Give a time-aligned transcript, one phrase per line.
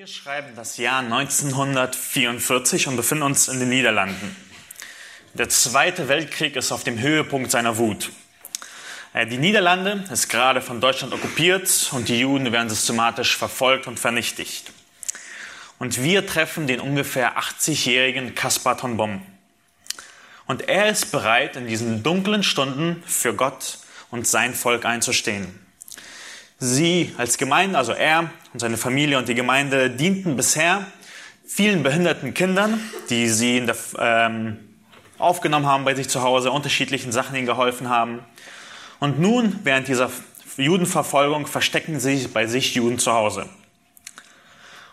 [0.00, 4.34] Wir schreiben das Jahr 1944 und befinden uns in den Niederlanden.
[5.34, 8.10] Der Zweite Weltkrieg ist auf dem Höhepunkt seiner Wut.
[9.12, 14.00] Äh, die Niederlande ist gerade von Deutschland okkupiert und die Juden werden systematisch verfolgt und
[14.00, 14.72] vernichtigt.
[15.78, 19.20] Und wir treffen den ungefähr 80-jährigen Caspar von.
[20.46, 23.80] Und er ist bereit, in diesen dunklen Stunden für Gott
[24.10, 25.59] und sein Volk einzustehen.
[26.62, 30.84] Sie als Gemeinde, also er und seine Familie und die Gemeinde dienten bisher
[31.46, 32.78] vielen behinderten Kindern,
[33.08, 34.58] die sie in der, ähm,
[35.18, 38.20] aufgenommen haben bei sich zu Hause, unterschiedlichen Sachen ihnen geholfen haben.
[38.98, 40.10] Und nun, während dieser
[40.58, 43.48] Judenverfolgung, verstecken sie bei sich Juden zu Hause.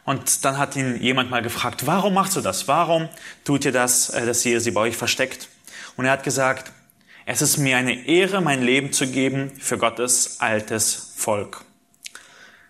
[0.05, 2.70] Und dann hat ihn jemand mal gefragt, warum machst du das?
[2.70, 3.09] Warum
[3.44, 5.49] tut ihr das, äh, dass ihr sie bei euch versteckt?
[5.97, 6.72] Und er hat gesagt,
[7.30, 11.66] es ist mir eine Ehre, mein Leben zu geben für Gottes altes Volk.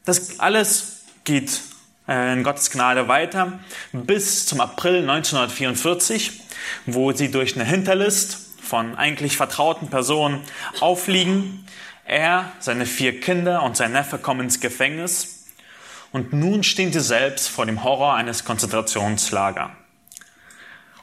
[0.04, 1.62] Das alles geht
[2.08, 3.60] äh, in Gottes Gnade weiter
[3.94, 6.42] bis zum April 1944,
[6.88, 10.42] wo sie durch eine Hinterlist von eigentlich vertrauten Personen
[10.80, 11.68] auffliegen.
[12.04, 15.46] Er, seine vier Kinder und sein Neffe kommen ins Gefängnis.
[16.12, 19.70] Und nun stehen sie selbst vor dem Horror eines Konzentrationslagers.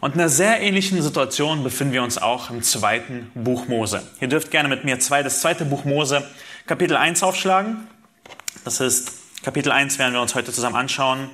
[0.04, 4.02] Und in einer sehr ähnlichen Situation befinden wir uns auch im zweiten Buch Mose.
[4.20, 6.28] Ihr dürft gerne mit mir zwei, das zweite Buch Mose,
[6.66, 7.88] Kapitel 1 aufschlagen.
[8.66, 11.30] Das ist Kapitel 1 werden wir uns heute zusammen anschauen.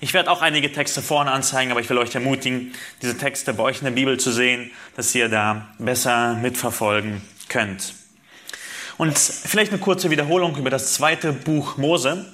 [0.00, 3.64] Ich werde auch einige Texte vorne anzeigen, aber ich will euch ermutigen, diese Texte bei
[3.64, 7.94] euch in der Bibel zu sehen, dass ihr da besser mitverfolgen könnt.
[8.96, 12.26] Und vielleicht eine kurze Wiederholung über das zweite Buch Mose.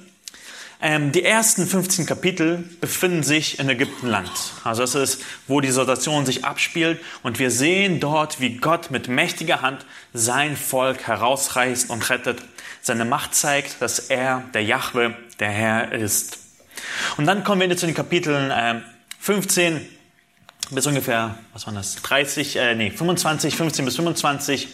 [0.83, 4.31] Ähm, die ersten 15 Kapitel befinden sich in Ägyptenland.
[4.63, 9.07] Also es ist, wo die Situation sich abspielt und wir sehen dort, wie Gott mit
[9.07, 12.41] mächtiger Hand sein Volk herausreißt und rettet,
[12.81, 16.39] seine Macht zeigt, dass er, der Jahwe, der Herr ist.
[17.17, 18.81] Und dann kommen wir zu den Kapiteln äh,
[19.19, 19.87] 15
[20.71, 24.67] bis ungefähr, was waren das, 30, äh, nee, 25, 15 bis 25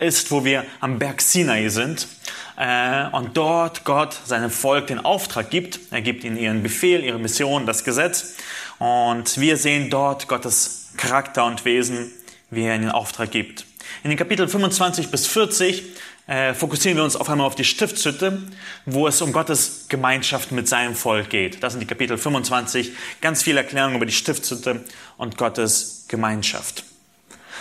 [0.00, 2.08] ist, wo wir am Berg Sinai sind
[2.56, 5.78] und dort Gott seinem Volk den Auftrag gibt.
[5.90, 8.36] Er gibt ihnen ihren Befehl, ihre Mission, das Gesetz.
[8.78, 12.10] Und wir sehen dort Gottes Charakter und Wesen,
[12.50, 13.66] wie er ihnen den Auftrag gibt.
[14.02, 15.82] In den Kapiteln 25 bis 40
[16.26, 18.42] äh, fokussieren wir uns auf einmal auf die Stiftshütte,
[18.84, 21.62] wo es um Gottes Gemeinschaft mit seinem Volk geht.
[21.62, 24.84] Das sind die Kapitel 25, ganz viel Erklärung über die Stiftshütte
[25.16, 26.84] und Gottes Gemeinschaft.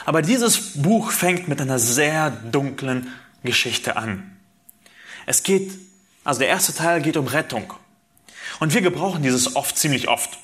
[0.06, 3.12] Aber dieses Buch fängt mit einer sehr dunklen
[3.44, 4.35] Geschichte an.
[5.26, 5.72] Es geht,
[6.24, 7.74] also der erste Teil geht um Rettung.
[8.60, 10.38] Und wir gebrauchen dieses oft, ziemlich oft.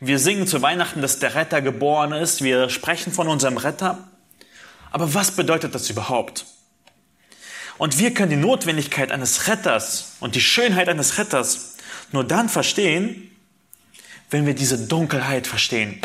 [0.00, 2.42] Wir singen zu Weihnachten, dass der Retter geboren ist.
[2.42, 4.08] Wir sprechen von unserem Retter.
[4.90, 6.46] Aber was bedeutet das überhaupt?
[7.78, 11.76] Und wir können die Notwendigkeit eines Retters und die Schönheit eines Retters
[12.12, 13.30] nur dann verstehen,
[14.30, 16.00] wenn wir diese Dunkelheit verstehen,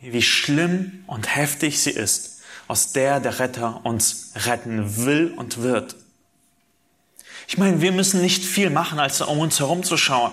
[0.00, 5.96] wie schlimm und heftig sie ist, aus der der Retter uns retten will und wird.
[7.48, 10.32] Ich meine, wir müssen nicht viel machen, als um uns herumzuschauen.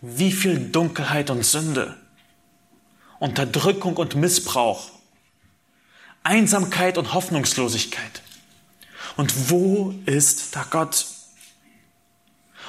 [0.00, 1.96] Wie viel Dunkelheit und Sünde,
[3.18, 4.90] Unterdrückung und Missbrauch,
[6.24, 8.22] Einsamkeit und Hoffnungslosigkeit.
[9.16, 11.06] Und wo ist da Gott?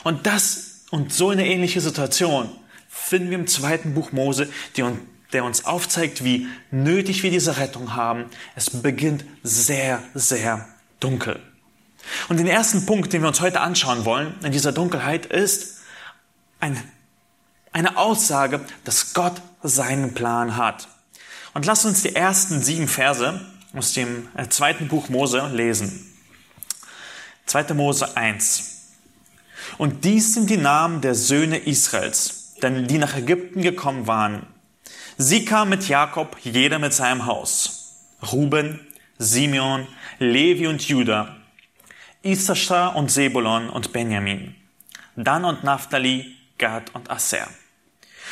[0.03, 2.49] Und das und so eine ähnliche Situation
[2.89, 8.25] finden wir im zweiten Buch Mose, der uns aufzeigt, wie nötig wir diese Rettung haben.
[8.55, 10.67] Es beginnt sehr, sehr
[10.99, 11.39] dunkel.
[12.29, 15.79] Und den ersten Punkt, den wir uns heute anschauen wollen in dieser Dunkelheit, ist
[16.59, 16.81] ein,
[17.71, 20.87] eine Aussage, dass Gott seinen Plan hat.
[21.53, 23.41] Und lasst uns die ersten sieben Verse
[23.75, 26.09] aus dem äh, zweiten Buch Mose lesen.
[27.45, 27.73] 2.
[27.73, 28.71] Mose 1.
[29.77, 34.47] Und dies sind die Namen der Söhne Israels, denn die nach Ägypten gekommen waren.
[35.17, 37.97] Sie kamen mit Jakob, jeder mit seinem Haus.
[38.31, 38.79] Ruben,
[39.17, 39.87] Simeon,
[40.19, 41.35] Levi und Judah,
[42.23, 44.55] Issachar und Sebulon und Benjamin,
[45.17, 47.49] Dan und Naphtali, Gad und Asser.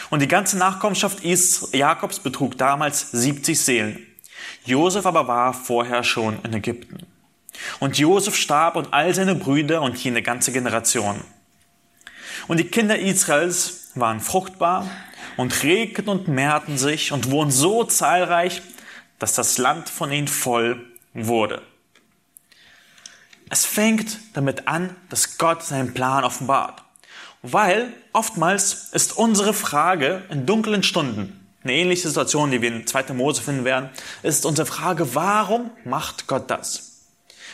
[0.10, 1.20] Und die ganze Nachkommenschaft
[1.74, 4.08] Jakobs betrug damals 70 Seelen.
[4.64, 7.06] Josef aber war vorher schon in Ägypten.
[7.82, 11.20] Und Josef starb und all seine Brüder und jene ganze Generation.
[12.48, 14.90] Und die Kinder Israels waren fruchtbar
[15.36, 18.62] und regten und mehrten sich und wurden so zahlreich,
[19.20, 20.80] dass das Land von ihnen voll
[21.14, 21.62] wurde.
[23.54, 26.84] Es fängt damit an, dass Gott seinen Plan offenbart.
[27.42, 33.12] Weil oftmals ist unsere Frage in dunklen Stunden, eine ähnliche Situation, die wir in 2.
[33.12, 33.90] Mose finden werden,
[34.24, 37.02] ist unsere Frage, warum macht Gott das?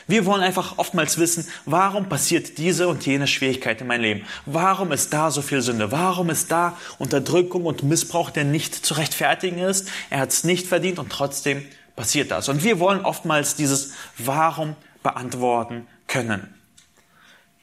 [0.05, 4.25] Wir wollen einfach oftmals wissen, warum passiert diese und jene Schwierigkeit in meinem Leben?
[4.45, 5.91] Warum ist da so viel Sünde?
[5.91, 9.89] Warum ist da Unterdrückung und Missbrauch, der nicht zu rechtfertigen ist?
[10.11, 11.65] Er hat es nicht verdient und trotzdem
[11.95, 12.50] passiert das.
[12.50, 16.53] Und wir wollen oftmals dieses Warum beantworten können.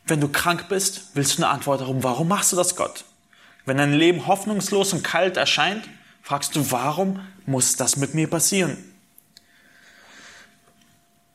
[0.06, 3.04] Wenn du krank bist, willst du eine Antwort darum, warum machst du das, Gott?
[3.64, 5.88] Wenn dein Leben hoffnungslos und kalt erscheint,
[6.22, 8.76] fragst du, warum muss das mit mir passieren?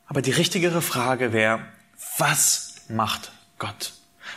[0.06, 1.60] Aber die richtigere Frage wäre,
[2.18, 3.92] was macht Gott?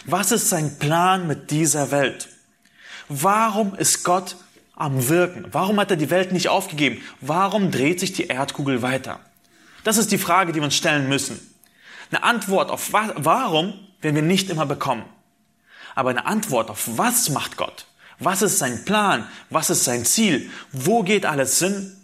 [0.05, 2.29] Was ist sein Plan mit dieser Welt?
[3.09, 4.35] Warum ist Gott
[4.75, 5.47] am Wirken?
[5.51, 7.01] Warum hat er die Welt nicht aufgegeben?
[7.21, 9.19] Warum dreht sich die Erdkugel weiter?
[9.83, 11.52] Das ist die Frage, die wir uns stellen müssen.
[12.11, 15.05] Eine Antwort auf warum werden wir nicht immer bekommen.
[15.95, 17.85] Aber eine Antwort auf was macht Gott?
[18.19, 19.27] Was ist sein Plan?
[19.49, 20.49] Was ist sein Ziel?
[20.71, 21.95] Wo geht alles hin?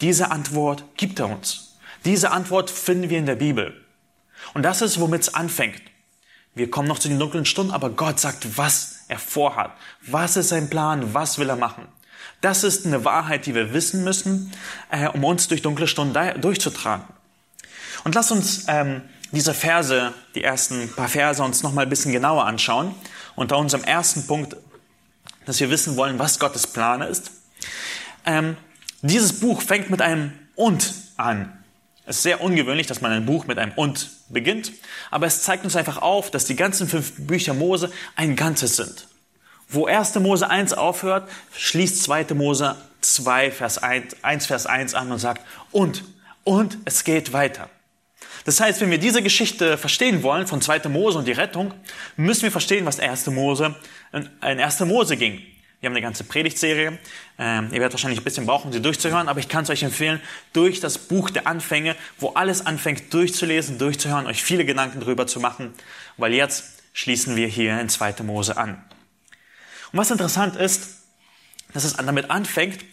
[0.00, 1.76] Diese Antwort gibt er uns.
[2.04, 3.80] Diese Antwort finden wir in der Bibel.
[4.54, 5.80] Und das ist, womit es anfängt.
[6.54, 9.72] Wir kommen noch zu den dunklen Stunden, aber Gott sagt, was er vorhat.
[10.02, 11.14] Was ist sein Plan?
[11.14, 11.86] Was will er machen?
[12.40, 14.52] Das ist eine Wahrheit, die wir wissen müssen,
[14.90, 17.04] äh, um uns durch dunkle Stunden durchzutragen.
[18.04, 22.12] Und lass uns ähm, diese Verse, die ersten paar Verse uns noch mal ein bisschen
[22.12, 22.94] genauer anschauen.
[23.34, 24.56] Unter unserem ersten Punkt,
[25.46, 27.32] dass wir wissen wollen, was Gottes Plan ist.
[28.24, 28.56] Ähm,
[29.00, 31.58] dieses Buch fängt mit einem Und an.
[32.04, 34.72] Es ist sehr ungewöhnlich, dass man ein Buch mit einem Und beginnt,
[35.10, 39.08] aber es zeigt uns einfach auf, dass die ganzen fünf Bücher Mose ein Ganzes sind.
[39.68, 40.16] Wo 1.
[40.16, 42.34] Mose 1 aufhört, schließt 2.
[42.34, 46.04] Mose 2, Vers 1, 1, Vers 1 an und sagt, und,
[46.44, 47.70] und es geht weiter.
[48.44, 50.88] Das heißt, wenn wir diese Geschichte verstehen wollen von 2.
[50.88, 51.72] Mose und die Rettung,
[52.16, 53.26] müssen wir verstehen, was 1.
[53.28, 53.74] Mose,
[54.12, 54.80] in 1.
[54.80, 55.40] Mose ging.
[55.80, 56.98] Wir haben eine ganze Predigtserie.
[57.38, 60.20] Ähm, ihr werdet wahrscheinlich ein bisschen brauchen, sie durchzuhören, aber ich kann es euch empfehlen,
[60.52, 65.40] durch das Buch der Anfänge, wo alles anfängt, durchzulesen, durchzuhören, euch viele Gedanken drüber zu
[65.40, 65.72] machen,
[66.16, 68.22] weil jetzt schließen wir hier in 2.
[68.22, 68.84] Mose an.
[69.92, 70.98] Und was interessant ist,
[71.74, 72.84] dass es damit anfängt,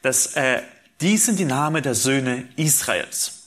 [0.00, 0.62] dass äh,
[1.00, 3.37] dies sind die Namen der Söhne Israels.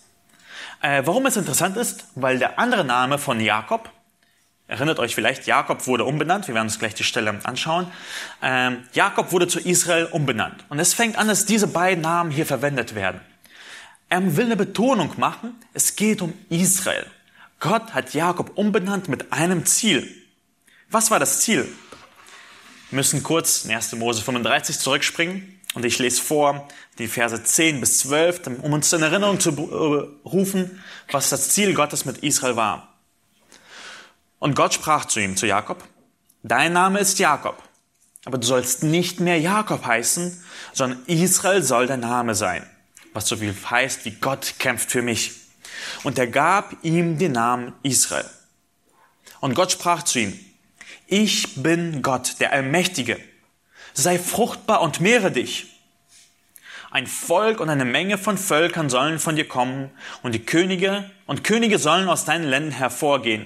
[0.81, 2.05] Äh, warum es interessant ist?
[2.15, 3.89] Weil der andere Name von Jakob,
[4.71, 6.47] Erinnert euch vielleicht, Jakob wurde umbenannt.
[6.47, 7.87] Wir werden uns gleich die Stelle anschauen.
[8.41, 10.63] Ähm, Jakob wurde zu Israel umbenannt.
[10.69, 13.19] Und es fängt an, dass diese beiden Namen hier verwendet werden.
[14.07, 15.55] Er will eine Betonung machen.
[15.73, 17.05] Es geht um Israel.
[17.59, 20.09] Gott hat Jakob umbenannt mit einem Ziel.
[20.89, 21.67] Was war das Ziel?
[22.91, 23.91] Wir müssen kurz in 1.
[23.95, 25.59] Mose 35 zurückspringen.
[25.73, 30.27] Und ich lese vor die Verse 10 bis 12, um uns in Erinnerung zu äh,
[30.27, 32.97] rufen, was das Ziel Gottes mit Israel war.
[34.39, 35.83] Und Gott sprach zu ihm, zu Jakob,
[36.43, 37.61] dein Name ist Jakob,
[38.25, 42.67] aber du sollst nicht mehr Jakob heißen, sondern Israel soll dein Name sein,
[43.13, 45.31] was so viel heißt wie Gott kämpft für mich.
[46.03, 48.29] Und er gab ihm den Namen Israel.
[49.39, 50.39] Und Gott sprach zu ihm,
[51.07, 53.19] ich bin Gott, der Allmächtige,
[53.93, 55.67] sei fruchtbar und mehre dich.
[56.91, 59.91] Ein Volk und eine Menge von Völkern sollen von dir kommen
[60.23, 63.45] und die Könige und Könige sollen aus deinen Ländern hervorgehen.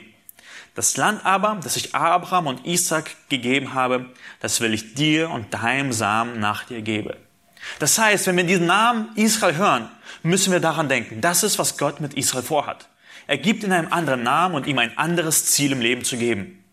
[0.73, 4.07] Das Land aber, das ich Abraham und Isaac gegeben habe,
[4.41, 7.17] das will ich dir und deinem Samen nach dir gebe.
[7.79, 9.89] Das heißt, wenn wir diesen Namen Israel hören,
[10.23, 12.89] müssen wir daran denken, das ist, was Gott mit Israel vorhat.
[13.27, 16.63] Er gibt ihm einen anderen Namen und ihm ein anderes Ziel im Leben zu geben.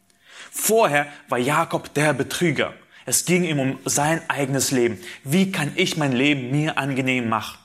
[0.51, 2.75] Vorher war Jakob der Betrüger.
[3.05, 5.01] Es ging ihm um sein eigenes Leben.
[5.25, 7.59] Wie kann ich mein Leben mir angenehm machen?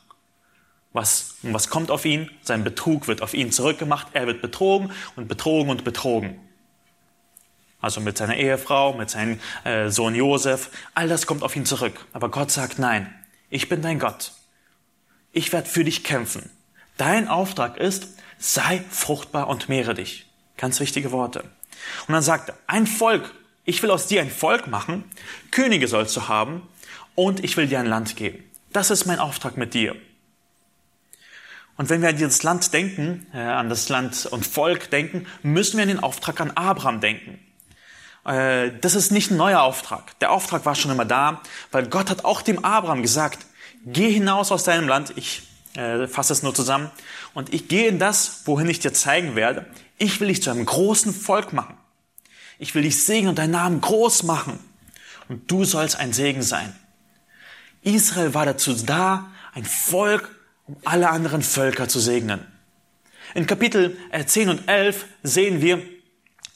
[0.94, 2.30] Was, was kommt auf ihn?
[2.42, 4.08] Sein Betrug wird auf ihn zurückgemacht.
[4.14, 6.40] Er wird betrogen und betrogen und betrogen.
[7.80, 10.72] Also mit seiner Ehefrau, mit seinem äh, Sohn Josef.
[10.96, 12.06] All das kommt auf ihn zurück.
[12.14, 13.14] Aber Gott sagt, nein,
[13.50, 14.32] ich bin dein Gott.
[15.32, 16.50] Ich werde für dich kämpfen.
[16.98, 18.08] Dein Auftrag ist,
[18.40, 20.26] sei fruchtbar und mehre dich.
[20.58, 21.42] Ganz wichtige Worte.
[22.08, 23.32] Und dann sagt er, ein Volk,
[23.68, 25.04] ich will aus dir ein Volk machen,
[25.52, 26.68] Könige sollst du haben
[27.16, 28.44] und ich will dir ein Land geben.
[28.72, 29.96] Das ist mein Auftrag mit dir.
[31.76, 35.78] Und wenn wir an dieses Land denken, äh, an das Land und Volk denken, müssen
[35.78, 37.40] wir an den Auftrag an Abraham denken.
[38.26, 40.18] Äh, das ist nicht ein neuer Auftrag.
[40.20, 43.46] Der Auftrag war schon immer da, weil Gott hat auch dem Abraham gesagt,
[43.86, 45.44] geh hinaus aus deinem Land, ich
[45.76, 46.90] äh, fasse es nur zusammen,
[47.34, 49.66] und ich gehe in das, wohin ich dir zeigen werde.
[49.98, 51.78] Ich will dich zu einem großen Volk machen.
[52.60, 54.60] Ich will dich segnen und deinen Namen groß machen.
[55.30, 56.74] Und du sollst ein Segen sein.
[57.82, 60.30] Israel war dazu da, ein Volk
[60.66, 62.46] um alle anderen Völker zu segnen.
[63.34, 65.82] In Kapitel 10 äh, und 11 sehen wir,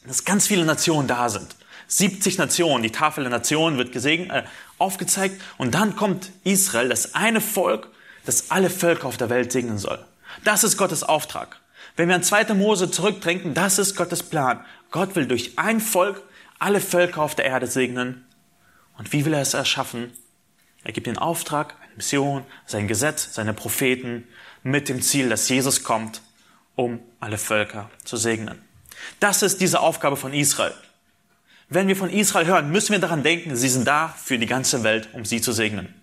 [0.06, 1.56] dass ganz viele Nationen da sind.
[1.88, 4.44] 70 Nationen, die Tafel der Nationen wird gesegnet, äh,
[4.78, 7.90] aufgezeigt und dann kommt Israel, das eine Volk,
[8.26, 10.04] das alle Völker auf der Welt segnen soll.
[10.44, 11.60] Das ist Gottes Auftrag.
[11.96, 12.54] Wenn wir an 2.
[12.54, 14.64] Mose zurückdenken, das ist Gottes Plan.
[14.92, 16.24] Gott will durch ein Volk
[16.60, 18.26] alle Völker auf der Erde segnen.
[18.98, 20.12] Und wie will er es erschaffen?
[20.84, 24.28] Er gibt den Auftrag, eine Mission, sein Gesetz, seine Propheten
[24.64, 26.22] mit dem Ziel, dass Jesus kommt,
[26.76, 28.62] um alle Völker zu segnen.
[29.20, 30.74] Das ist diese Aufgabe von Israel.
[31.70, 34.84] Wenn wir von Israel hören, müssen wir daran denken, sie sind da für die ganze
[34.84, 36.01] Welt, um sie zu segnen.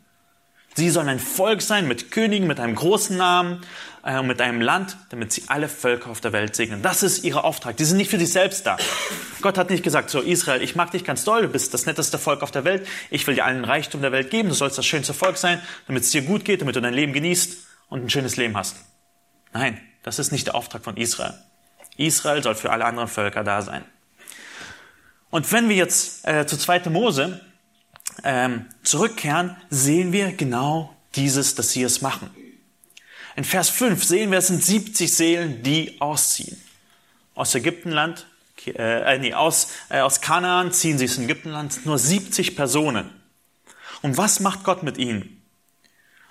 [0.75, 3.63] Sie sollen ein Volk sein mit Königen, mit einem großen Namen
[4.09, 6.83] äh, mit einem Land, damit sie alle Völker auf der Welt segnen.
[6.83, 7.77] Das ist ihr Auftrag.
[7.77, 8.79] Die sind nicht für sich selbst da.
[9.43, 12.19] Gott hat nicht gesagt, so Israel, ich mag dich ganz doll, du bist das netteste
[12.19, 14.87] Volk auf der Welt, ich will dir allen Reichtum der Welt geben, du sollst das
[14.87, 17.59] schönste Volk sein, damit es dir gut geht, damit du dein Leben genießt
[17.89, 18.77] und ein schönes Leben hast.
[19.53, 21.35] Nein, das ist nicht der Auftrag von Israel.
[21.97, 23.85] Israel soll für alle anderen Völker da sein.
[25.31, 26.89] Und wenn wir jetzt äh, zu 2.
[26.89, 27.41] Mose
[28.25, 32.31] ähm, zurückkehren, sehen wir genau dieses, dass sie es machen.
[33.37, 36.61] In Vers 5 sehen wir, es sind 70 Seelen, die ausziehen.
[37.35, 38.27] Aus Ägyptenland,
[38.67, 43.11] äh, äh, nee, aus, äh, aus Kanaan ziehen sie ins Ägyptenland, nur 70 Personen.
[44.03, 45.43] Und was macht Gott mit ihnen?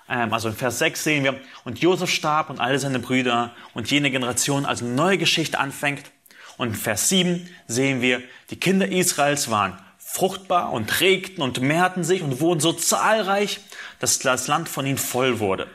[0.08, 3.90] Ähm, also in Vers 6 sehen wir, und Josef starb und alle seine Brüder und
[3.90, 6.10] jene Generation, also eine neue Geschichte anfängt.
[6.58, 9.78] Und in Vers 7 sehen wir, die Kinder Israels waren
[10.10, 13.60] fruchtbar und regten und mehrten sich und wurden so zahlreich,
[14.00, 15.68] dass das Land von ihnen voll wurde.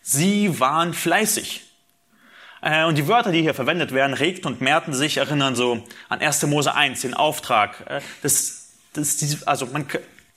[0.00, 1.62] Sie waren fleißig.
[2.62, 6.20] Äh, und die Wörter, die hier verwendet werden, regten und mehrten sich, erinnern so an
[6.20, 6.44] 1.
[6.44, 7.84] Mose 1, den Auftrag.
[7.88, 9.86] Äh, das, das, also man,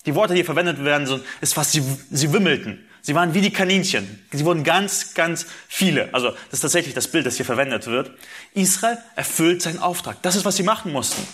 [0.05, 2.85] die Worte, die hier verwendet werden, ist was sie, sie wimmelten.
[3.01, 4.23] Sie waren wie die Kaninchen.
[4.31, 6.13] Sie wurden ganz, ganz viele.
[6.13, 8.11] Also das ist tatsächlich das Bild, das hier verwendet wird.
[8.53, 10.21] Israel erfüllt seinen Auftrag.
[10.21, 11.25] Das ist, was sie machen mussten.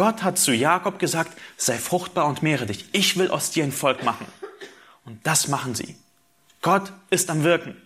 [0.00, 2.86] Gott hat zu Jakob gesagt, sei fruchtbar und mehre dich.
[2.92, 4.24] Ich will aus dir ein Volk machen.
[5.04, 5.94] Und das machen sie.
[6.62, 7.76] Gott ist am Wirken.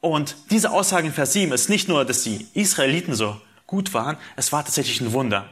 [0.00, 4.16] Und diese Aussage in Vers 7 ist nicht nur, dass die Israeliten so gut waren,
[4.34, 5.48] es war tatsächlich ein Wunder.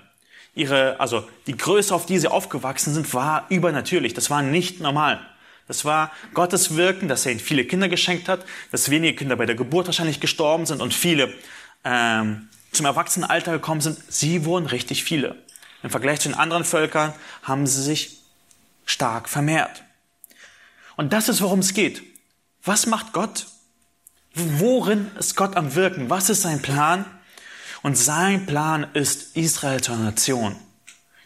[0.56, 4.12] Ihre, also die Größe, auf die sie aufgewachsen sind, war übernatürlich.
[4.12, 5.20] Das war nicht normal.
[5.68, 9.46] Das war Gottes Wirken, dass er ihnen viele Kinder geschenkt hat, dass wenige Kinder bei
[9.46, 11.32] der Geburt wahrscheinlich gestorben sind und viele
[11.84, 14.00] ähm, zum Erwachsenenalter gekommen sind.
[14.08, 15.36] Sie wurden richtig viele.
[15.82, 18.18] Im Vergleich zu den anderen Völkern haben sie sich
[18.84, 19.84] stark vermehrt.
[20.96, 22.02] Und das ist, worum es geht.
[22.64, 23.46] Was macht Gott?
[24.34, 26.10] Worin ist Gott am Wirken?
[26.10, 27.04] Was ist sein Plan?
[27.82, 30.56] Und sein Plan ist, Israel zur Nation.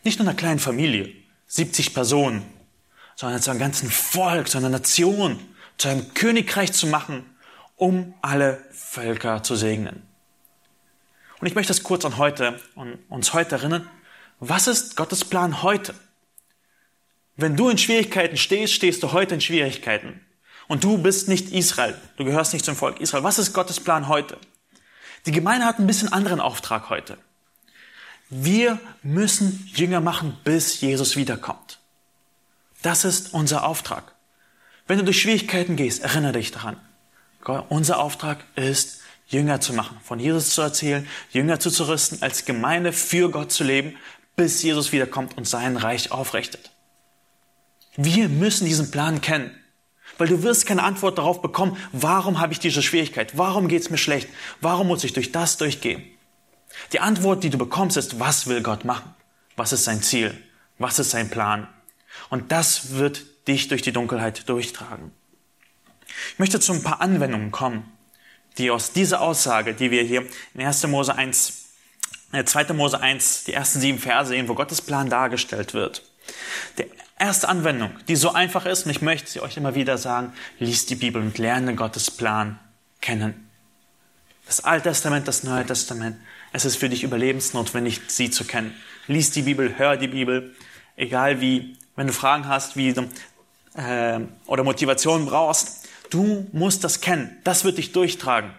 [0.04, 1.14] Nicht nur einer kleinen Familie,
[1.47, 2.45] 70 Personen,
[3.16, 5.40] sondern zu einem ganzen Volk, zu einer Nation,
[5.78, 7.25] zu einem Königreich zu machen,
[7.76, 10.02] um alle Völker zu segnen.
[11.40, 12.61] Und ich möchte das kurz an heute,
[13.09, 13.88] uns heute erinnern,
[14.40, 15.94] was ist Gottes Plan heute?
[17.37, 20.20] Wenn du in Schwierigkeiten stehst, stehst du heute in Schwierigkeiten.
[20.66, 21.97] Und du bist nicht Israel.
[22.16, 23.25] Du gehörst nicht zum Volk Israel.
[23.25, 24.38] Was ist Gottes Plan heute?
[25.26, 27.18] Die Gemeinde hat ein bisschen anderen Auftrag heute.
[28.30, 31.80] Wir müssen Jünger machen, bis Jesus wiederkommt.
[32.82, 34.14] Das ist unser Auftrag.
[34.87, 36.76] Wenn du durch Schwierigkeiten gehst, erinnere dich daran.
[37.68, 43.30] Unser Auftrag ist, Jünger zu machen, von Jesus zu erzählen, Jünger zuzurüsten, als Gemeinde für
[43.30, 43.97] Gott zu leben,
[44.37, 46.70] bis Jesus wiederkommt und sein Reich aufrichtet.
[47.96, 49.50] Wir müssen diesen Plan kennen,
[50.18, 53.90] weil du wirst keine Antwort darauf bekommen, warum habe ich diese Schwierigkeit, warum geht es
[53.90, 54.28] mir schlecht,
[54.60, 56.02] warum muss ich durch das durchgehen.
[56.92, 59.14] Die Antwort, die du bekommst, ist, was will Gott machen?
[59.56, 60.37] Was ist sein Ziel?
[60.78, 61.68] Was ist sein Plan?
[62.28, 65.12] Und das wird dich durch die Dunkelheit durchtragen.
[66.32, 67.90] Ich möchte zu ein paar Anwendungen kommen,
[68.58, 70.87] die aus dieser Aussage, die wir hier in 1.
[70.87, 71.59] Mose 1
[72.32, 72.62] 2.
[72.62, 76.02] Äh, Mose 1, die ersten sieben Verse sehen, wo Gottes Plan dargestellt wird.
[76.78, 76.84] Die
[77.18, 80.90] erste Anwendung, die so einfach ist, und ich möchte sie euch immer wieder sagen, liest
[80.90, 82.58] die Bibel und lerne Gottes Plan
[83.00, 83.49] kennen.
[84.46, 86.16] Das Alte Testament, das Neue Testament,
[86.52, 88.75] es ist für dich überlebensnotwendig, sie zu kennen.
[89.06, 90.54] Lies die Bibel, hör die Bibel,
[90.96, 93.08] egal wie, wenn du Fragen hast, wie du,
[93.75, 97.38] äh, oder Motivation brauchst, du musst das kennen.
[97.44, 98.52] Das wird dich durchtragen,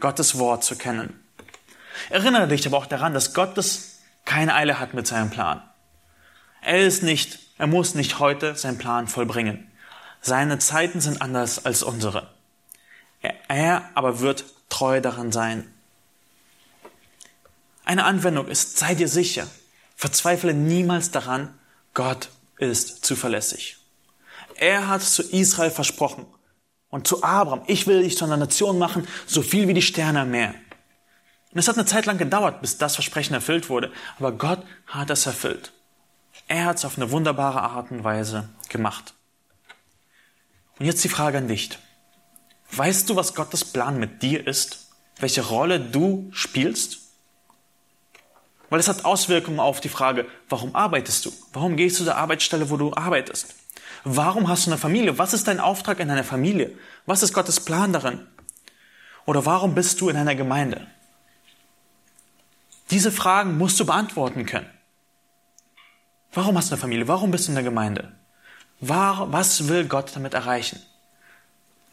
[0.00, 1.21] Gottes Wort zu kennen.
[2.10, 5.62] Erinnere dich aber auch daran, dass Gott das keine Eile hat mit seinem Plan.
[6.60, 9.70] Er ist nicht, er muss nicht heute seinen Plan vollbringen.
[10.20, 12.30] Seine Zeiten sind anders als unsere.
[13.20, 15.72] Er, er aber wird treu daran sein.
[17.84, 19.48] Eine Anwendung ist, sei dir sicher,
[19.96, 21.52] verzweifle niemals daran,
[21.94, 23.78] Gott ist zuverlässig.
[24.56, 26.26] Er hat zu Israel versprochen
[26.90, 30.20] und zu Abraham, ich will dich zu einer Nation machen, so viel wie die Sterne
[30.20, 30.54] am Meer.
[31.52, 35.10] Und es hat eine Zeit lang gedauert, bis das Versprechen erfüllt wurde, aber Gott hat
[35.10, 35.72] es erfüllt.
[36.48, 39.14] Er hat es auf eine wunderbare Art und Weise gemacht.
[40.78, 41.78] Und jetzt die Frage an dich.
[42.72, 44.82] Weißt du, was Gottes Plan mit dir ist?
[45.22, 46.98] welche Rolle du spielst?
[48.70, 51.32] Weil es hat Auswirkungen auf die Frage, warum arbeitest du?
[51.52, 53.54] Warum gehst du zu der Arbeitsstelle, wo du arbeitest?
[54.04, 55.18] Warum hast du eine Familie?
[55.18, 56.76] Was ist dein Auftrag in deiner Familie?
[57.06, 58.26] Was ist Gottes Plan darin?
[59.26, 60.86] Oder warum bist du in einer Gemeinde?
[62.92, 64.70] Diese Fragen musst du beantworten können.
[66.34, 67.08] Warum hast du eine Familie?
[67.08, 68.14] Warum bist du in der Gemeinde?
[68.80, 70.78] Was will Gott damit erreichen?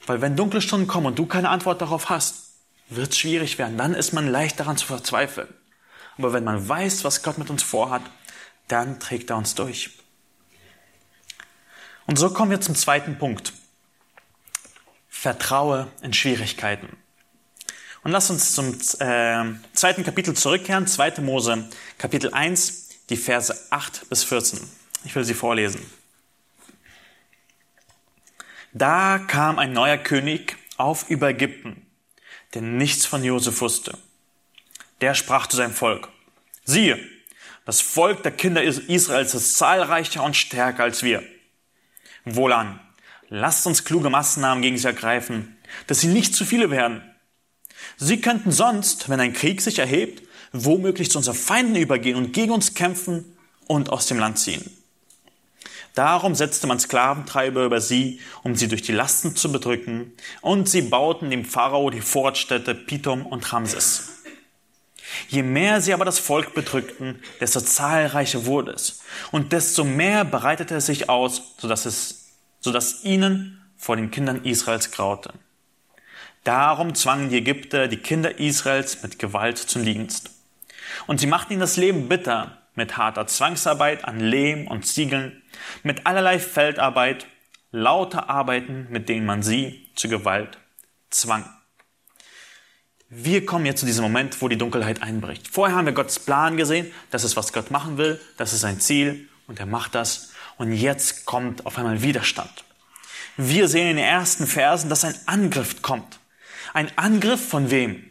[0.06, 2.52] Weil wenn dunkle Stunden kommen und du keine Antwort darauf hast,
[2.90, 3.78] wird es schwierig werden.
[3.78, 5.48] Dann ist man leicht daran zu verzweifeln.
[6.18, 8.02] Aber wenn man weiß, was Gott mit uns vorhat,
[8.68, 9.92] dann trägt er uns durch.
[12.08, 13.54] Und so kommen wir zum zweiten Punkt.
[15.08, 16.98] Vertraue in Schwierigkeiten.
[18.04, 21.22] Und lass uns zum äh, zweiten Kapitel zurückkehren, 2.
[21.22, 24.60] Mose, Kapitel 1, die Verse 8 bis 14.
[25.04, 25.82] Ich will sie vorlesen.
[28.72, 31.86] Da kam ein neuer König auf über Ägypten,
[32.54, 33.98] der nichts von Josef wusste.
[35.02, 36.10] Der sprach zu seinem Volk,
[36.66, 37.00] siehe,
[37.66, 41.24] das Volk der Kinder Israels ist zahlreicher und stärker als wir.
[42.26, 42.80] Wohlan,
[43.30, 47.04] lasst uns kluge Maßnahmen gegen sie ergreifen, dass sie nicht zu viele werden.
[48.02, 52.54] Sie könnten sonst, wenn ein Krieg sich erhebt, womöglich zu unseren Feinden übergehen und gegen
[52.54, 53.38] uns kämpfen
[53.68, 54.64] und aus dem Land ziehen.
[55.96, 60.84] Darum setzte man Sklaventreiber über sie, um sie durch die Lasten zu bedrücken, und sie
[60.84, 64.10] bauten dem Pharao die Vorratstädte Pithom und Ramses.
[65.28, 69.02] Je mehr sie aber das Volk bedrückten, desto zahlreicher wurde es,
[69.32, 72.30] und desto mehr breitete es sich aus, sodass es,
[72.62, 75.34] sodass ihnen vor den Kindern Israels graute.
[76.44, 80.32] Darum zwangen die Ägypter die Kinder Israels mit Gewalt zum Dienst.
[81.08, 85.42] Und sie machten ihnen das Leben bitter mit harter Zwangsarbeit an Lehm und Ziegeln,
[85.84, 87.28] mit allerlei Feldarbeit,
[87.72, 90.58] lauter Arbeiten, mit denen man sie zu Gewalt
[91.10, 91.48] zwang.
[93.10, 95.48] Wir kommen jetzt zu diesem Moment, wo die Dunkelheit einbricht.
[95.48, 98.80] Vorher haben wir Gottes Plan gesehen, das ist, was Gott machen will, das ist sein
[98.80, 100.32] Ziel und er macht das.
[100.58, 102.64] Und jetzt kommt auf einmal Widerstand.
[103.36, 106.19] Wir sehen in den ersten Versen, dass ein Angriff kommt.
[106.74, 108.04] Ein Angriff von wem?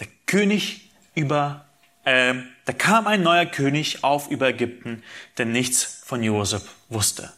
[0.00, 1.66] Der König über,
[2.04, 5.02] äh, da kam ein neuer König auf über Ägypten,
[5.38, 7.32] der nichts von Josef wusste.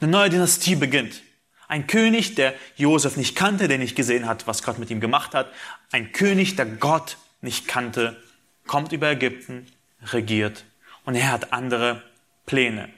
[0.00, 1.22] Eine neue Dynastie beginnt.
[1.68, 5.34] Ein König, der Josef nicht kannte, der nicht gesehen hat, was Gott mit ihm gemacht
[5.34, 5.52] hat.
[5.92, 8.20] Ein König, der Gott nicht kannte,
[8.66, 9.66] kommt über Ägypten,
[10.02, 10.64] regiert
[11.04, 12.02] und er hat andere
[12.46, 12.88] Pläne.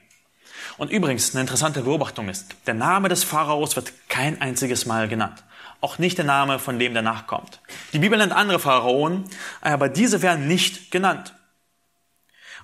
[0.82, 5.44] Und übrigens, eine interessante Beobachtung ist, der Name des Pharaos wird kein einziges Mal genannt.
[5.80, 7.60] Auch nicht der Name von dem, der nachkommt.
[7.92, 9.22] Die Bibel nennt andere Pharaonen,
[9.60, 11.34] aber diese werden nicht genannt.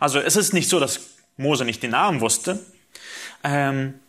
[0.00, 0.98] Also es ist nicht so, dass
[1.36, 2.58] Mose nicht den Namen wusste,
[3.44, 4.00] ähm,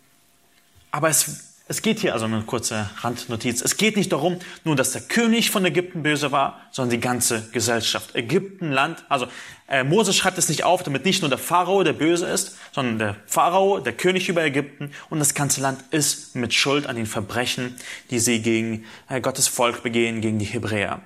[0.89, 3.61] aber es es geht hier also eine kurze Randnotiz.
[3.61, 7.47] Es geht nicht darum, nur dass der König von Ägypten böse war, sondern die ganze
[7.51, 8.15] Gesellschaft.
[8.15, 9.27] Ägypten, Land, also
[9.67, 12.97] äh, Moses schreibt es nicht auf, damit nicht nur der Pharao der böse ist, sondern
[12.97, 17.05] der Pharao, der König über Ägypten und das ganze Land ist mit Schuld an den
[17.05, 17.75] Verbrechen,
[18.09, 21.01] die sie gegen äh, Gottes Volk begehen, gegen die Hebräer.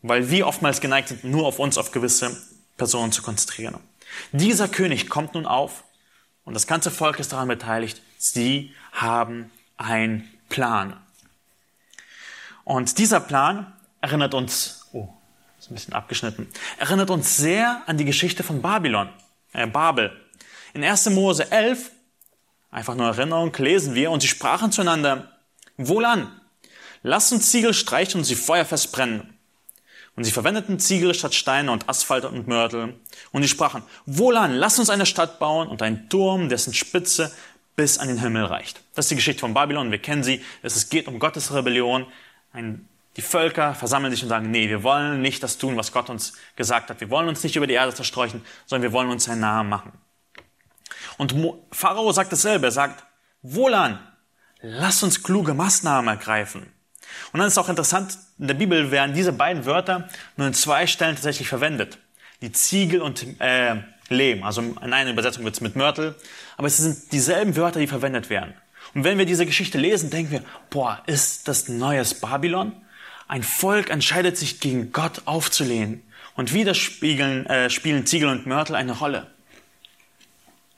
[0.00, 2.34] Weil wir oftmals geneigt sind, nur auf uns, auf gewisse
[2.78, 3.76] Personen zu konzentrieren.
[4.32, 5.84] Dieser König kommt nun auf
[6.44, 8.00] und das ganze Volk ist daran beteiligt.
[8.16, 9.50] Sie haben
[9.82, 10.96] ein Plan.
[12.64, 15.08] Und dieser Plan erinnert uns, oh,
[15.58, 19.08] ist ein bisschen abgeschnitten, erinnert uns sehr an die Geschichte von Babylon,
[19.52, 20.12] äh, Babel.
[20.74, 21.10] In 1.
[21.10, 21.90] Mose 11,
[22.70, 25.32] einfach nur Erinnerung, lesen wir, und sie sprachen zueinander,
[25.76, 26.40] wohlan,
[27.02, 29.32] lasst uns Ziegel streichen und sie feuerfest brennen.
[30.14, 33.00] Und sie verwendeten Ziegel statt Steine und Asphalt und Mörtel.
[33.32, 37.32] Und sie sprachen, wohlan, lasst uns eine Stadt bauen und einen Turm, dessen Spitze
[37.76, 38.81] bis an den Himmel reicht.
[38.94, 40.44] Das ist die Geschichte von Babylon, wir kennen sie.
[40.62, 42.06] Es geht um Gottes Rebellion.
[42.52, 46.10] Ein, die Völker versammeln sich und sagen, nee, wir wollen nicht das tun, was Gott
[46.10, 47.00] uns gesagt hat.
[47.00, 49.92] Wir wollen uns nicht über die Erde zerstreuen, sondern wir wollen uns seinen Namen machen.
[51.16, 51.34] Und
[51.70, 53.04] Pharao sagt dasselbe, er sagt,
[53.42, 53.98] wohlan,
[54.60, 56.62] lass uns kluge Maßnahmen ergreifen.
[57.32, 60.86] Und dann ist auch interessant, in der Bibel werden diese beiden Wörter nur in zwei
[60.86, 61.98] Stellen tatsächlich verwendet.
[62.40, 64.42] Die Ziegel und äh, Lehm.
[64.42, 66.14] Also in einer Übersetzung wird es mit Mörtel.
[66.56, 68.54] Aber es sind dieselben Wörter, die verwendet werden.
[68.94, 72.72] Und wenn wir diese Geschichte lesen, denken wir, boah, ist das neues Babylon?
[73.28, 76.02] Ein Volk entscheidet sich gegen Gott aufzulehnen.
[76.34, 79.30] Und wieder spiegeln, äh, spielen Ziegel und Mörtel eine Rolle.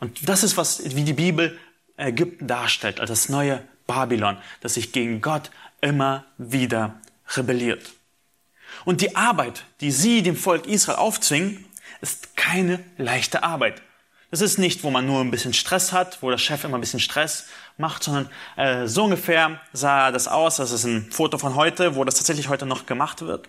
[0.00, 1.58] Und das ist, was, wie die Bibel
[1.96, 5.50] Ägypten darstellt, als das neue Babylon, das sich gegen Gott
[5.80, 7.00] immer wieder
[7.36, 7.92] rebelliert.
[8.84, 11.64] Und die Arbeit, die sie dem Volk Israel aufzwingen,
[12.00, 13.80] ist keine leichte Arbeit.
[14.30, 16.80] Es ist nicht, wo man nur ein bisschen Stress hat, wo der Chef immer ein
[16.80, 20.56] bisschen Stress macht, sondern äh, so ungefähr sah das aus.
[20.56, 23.48] Das ist ein Foto von heute, wo das tatsächlich heute noch gemacht wird.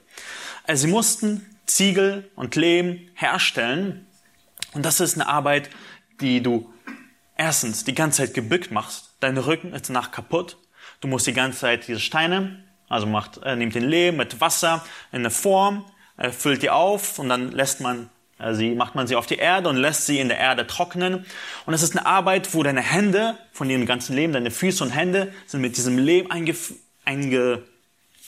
[0.66, 4.08] Also sie mussten Ziegel und Lehm herstellen.
[4.74, 5.70] Und das ist eine Arbeit,
[6.22, 6.72] die du
[7.38, 9.16] erstens die ganze Zeit gebückt machst.
[9.20, 10.58] Dein Rücken ist danach kaputt.
[11.02, 14.84] Du musst die ganze Zeit diese Steine, also macht, äh, nimmt den Lehm mit Wasser
[15.12, 15.86] in eine Form,
[16.18, 18.10] äh, füllt die auf und dann lässt man
[18.54, 21.26] sie macht man sie auf die Erde und lässt sie in der Erde trocknen.
[21.66, 24.92] Und es ist eine Arbeit, wo deine Hände von dem ganzen Leben, deine Füße und
[24.92, 26.30] Hände sind mit diesem Lehm
[27.06, 27.64] eingesogen.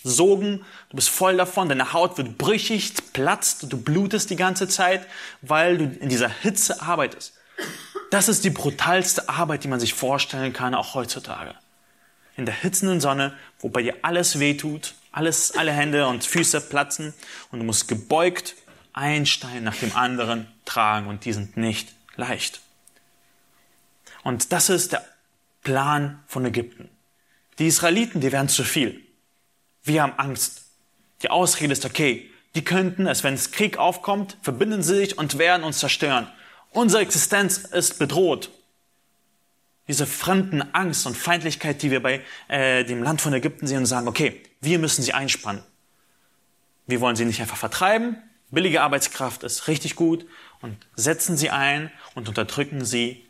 [0.04, 5.06] Du bist voll davon, deine Haut wird brüchig, platzt, du blutest die ganze Zeit,
[5.42, 7.34] weil du in dieser Hitze arbeitest.
[8.10, 11.54] Das ist die brutalste Arbeit, die man sich vorstellen kann, auch heutzutage.
[12.38, 17.14] In der hitzenden Sonne, wo bei dir alles wehtut, alles, alle Hände und Füße platzen
[17.52, 18.56] und du musst gebeugt
[18.98, 22.62] ein Stein nach dem anderen tragen und die sind nicht leicht.
[24.24, 25.06] Und das ist der
[25.62, 26.90] Plan von Ägypten.
[27.60, 29.02] Die Israeliten, die werden zu viel.
[29.84, 30.64] Wir haben Angst.
[31.22, 32.30] Die Ausrede ist okay.
[32.56, 36.28] Die könnten es, wenn es Krieg aufkommt, verbinden sie sich und werden uns zerstören.
[36.72, 38.50] Unsere Existenz ist bedroht.
[39.88, 43.86] Diese fremden Angst und Feindlichkeit, die wir bei äh, dem Land von Ägypten sehen und
[43.86, 45.64] sagen, okay, wir müssen sie einspannen.
[46.88, 48.18] Wir wollen sie nicht einfach vertreiben,
[48.50, 50.26] Billige Arbeitskraft ist richtig gut
[50.62, 53.26] und setzen sie ein und unterdrücken sie.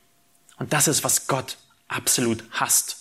[0.57, 2.97] Und das ist, was Gott absolut hasst.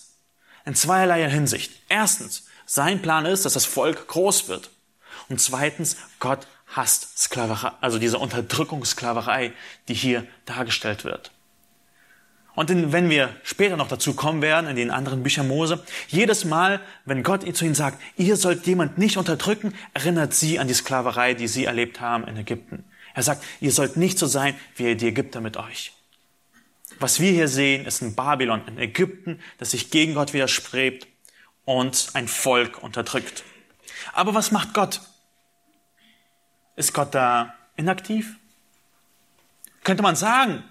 [0.65, 1.71] In zweierlei Hinsicht.
[1.89, 4.71] Erstens, sein Plan ist, dass das Volk groß wird.
[5.29, 9.53] Und zweitens, Gott hasst Sklaverei, also diese Unterdrückungssklaverei,
[9.87, 11.31] die hier dargestellt wird.
[12.57, 16.43] Und in, wenn wir später noch dazu kommen werden, in den anderen Büchern Mose, jedes
[16.43, 20.73] Mal, wenn Gott zu ihnen sagt, ihr sollt jemand nicht unterdrücken, erinnert sie an die
[20.73, 22.83] Sklaverei, die sie erlebt haben in Ägypten.
[23.13, 25.93] Er sagt, ihr sollt nicht so sein wie die Ägypter mit euch.
[26.97, 31.05] Was wir hier sehen, ist ein Babylon, ein Ägypten, das sich gegen Gott widerstrebt
[31.63, 33.43] und ein Volk unterdrückt.
[34.13, 35.01] Aber was macht Gott?
[36.75, 38.35] Ist Gott da inaktiv?
[39.83, 40.63] Könnte man sagen,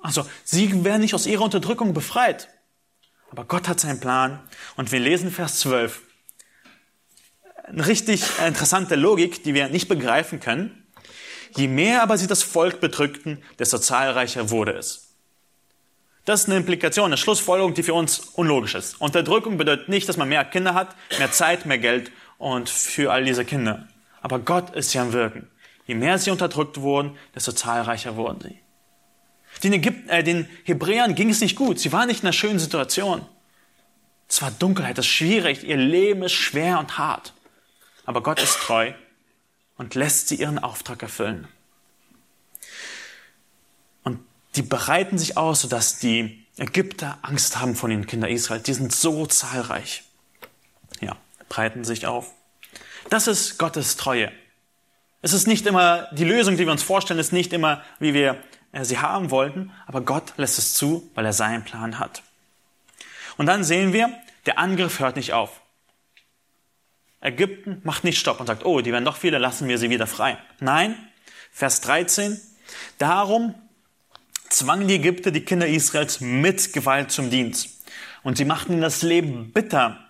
[0.00, 2.48] also, sie werden nicht aus ihrer Unterdrückung befreit.
[3.30, 4.40] Aber Gott hat seinen Plan.
[4.76, 6.02] Und wir lesen Vers 12.
[7.64, 10.86] Eine richtig interessante Logik, die wir nicht begreifen können.
[11.56, 15.08] Je mehr aber sie das Volk bedrückten, desto zahlreicher wurde es.
[16.24, 19.00] Das ist eine Implikation, eine Schlussfolgerung, die für uns unlogisch ist.
[19.00, 23.24] Unterdrückung bedeutet nicht, dass man mehr Kinder hat, mehr Zeit, mehr Geld und für all
[23.24, 23.88] diese Kinder.
[24.20, 25.50] Aber Gott ist ja am Wirken.
[25.86, 28.60] Je mehr sie unterdrückt wurden, desto zahlreicher wurden sie.
[29.62, 31.78] Den, Ägypten, äh, den Hebräern ging es nicht gut.
[31.78, 33.26] Sie waren nicht in einer schönen Situation.
[34.28, 37.32] Es war Dunkelheit, es ist schwierig, ihr Leben ist schwer und hart.
[38.04, 38.92] Aber Gott ist treu
[39.76, 41.48] und lässt sie ihren Auftrag erfüllen.
[44.04, 44.20] Und
[44.54, 48.60] die bereiten sich aus, sodass die Ägypter Angst haben von den Kindern Israel.
[48.60, 50.04] Die sind so zahlreich.
[51.00, 51.16] Ja,
[51.48, 52.32] breiten sich auf.
[53.08, 54.30] Das ist Gottes Treue.
[55.22, 58.42] Es ist nicht immer, die Lösung, die wir uns vorstellen, ist nicht immer, wie wir
[58.72, 62.22] sie haben wollten, aber Gott lässt es zu, weil er seinen Plan hat.
[63.36, 64.12] Und dann sehen wir,
[64.46, 65.60] der Angriff hört nicht auf.
[67.20, 70.06] Ägypten macht nicht Stopp und sagt, oh, die werden doch viele, lassen wir sie wieder
[70.06, 70.38] frei.
[70.60, 70.96] Nein,
[71.50, 72.40] Vers 13,
[72.98, 73.54] darum
[74.48, 77.68] zwangen die Ägypter die Kinder Israels mit Gewalt zum Dienst.
[78.22, 80.04] Und sie machten ihnen das Leben bitter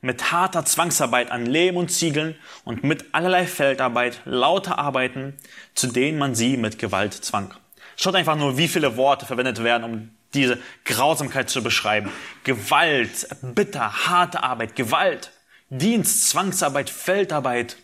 [0.00, 5.36] mit harter Zwangsarbeit an Lehm und Ziegeln und mit allerlei Feldarbeit, lauter Arbeiten,
[5.74, 7.54] zu denen man sie mit Gewalt zwang.
[8.02, 12.10] Schaut einfach nur, wie viele Worte verwendet werden, um diese Grausamkeit zu beschreiben.
[12.44, 15.32] Gewalt, bitter, harte Arbeit, Gewalt,
[15.68, 17.76] Dienst, Zwangsarbeit, Feldarbeit,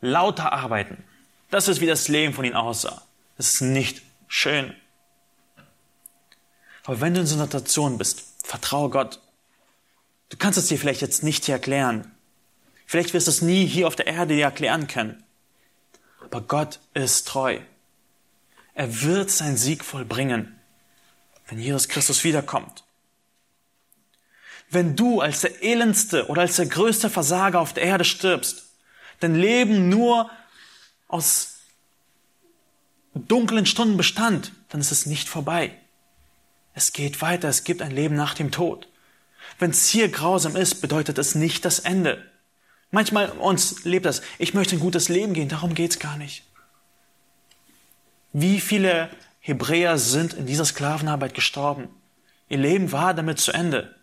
[0.00, 1.04] lauter Arbeiten.
[1.50, 3.02] Das ist, wie das Leben von ihnen aussah.
[3.36, 4.74] Das ist nicht schön.
[6.82, 9.20] Aber wenn du in so einer Situation bist, vertraue Gott.
[10.30, 12.10] Du kannst es dir vielleicht jetzt nicht hier erklären.
[12.86, 15.22] Vielleicht wirst du es nie hier auf der Erde dir erklären können.
[16.24, 17.60] Aber Gott ist treu.
[18.80, 20.58] Er wird seinen Sieg vollbringen,
[21.48, 22.82] wenn Jesus Christus wiederkommt.
[24.70, 28.70] Wenn du als der elendste oder als der größte Versager auf der Erde stirbst,
[29.18, 30.30] dein Leben nur
[31.08, 31.58] aus
[33.12, 35.76] dunklen Stunden bestand, dann ist es nicht vorbei.
[36.72, 38.88] Es geht weiter, es gibt ein Leben nach dem Tod.
[39.58, 42.24] Wenn es hier grausam ist, bedeutet es nicht das Ende.
[42.90, 46.44] Manchmal uns lebt das, ich möchte ein gutes Leben gehen, darum geht's gar nicht.
[48.32, 51.88] Wie viele Hebräer sind in dieser Sklavenarbeit gestorben?
[52.48, 53.94] Ihr Leben war damit zu Ende.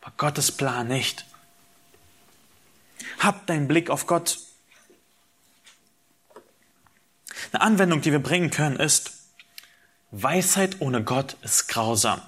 [0.00, 1.24] Aber Gottes Plan nicht.
[3.18, 4.38] Hab deinen Blick auf Gott.
[7.52, 9.12] Eine Anwendung, die wir bringen können, ist,
[10.10, 12.20] Weisheit ohne Gott ist grausam.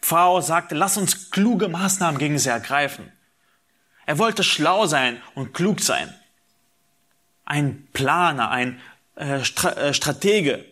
[0.00, 3.10] Pharao sagte, lass uns kluge Maßnahmen gegen sie ergreifen.
[4.04, 6.12] Er wollte schlau sein und klug sein.
[7.44, 8.80] Ein Planer, ein
[9.16, 10.64] äh, äh, Stratege.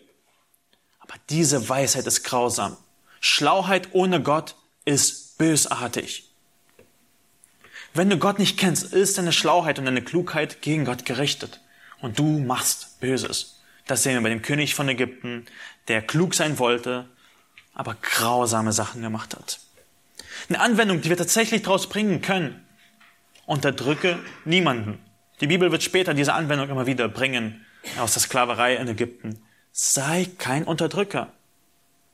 [0.99, 2.77] Aber diese Weisheit ist grausam.
[3.19, 6.29] Schlauheit ohne Gott ist bösartig.
[7.93, 11.59] Wenn du Gott nicht kennst, ist deine Schlauheit und deine Klugheit gegen Gott gerichtet.
[11.99, 13.61] Und du machst Böses.
[13.85, 15.45] Das sehen wir bei dem König von Ägypten,
[15.87, 17.07] der klug sein wollte,
[17.73, 19.59] aber grausame Sachen gemacht hat.
[20.49, 22.65] Eine Anwendung, die wir tatsächlich daraus bringen können.
[23.45, 24.99] Unterdrücke niemanden.
[25.41, 27.65] Die Bibel wird später diese Anwendung immer wieder bringen
[27.99, 29.41] aus der Sklaverei in Ägypten.
[29.71, 31.31] Sei kein Unterdrücker.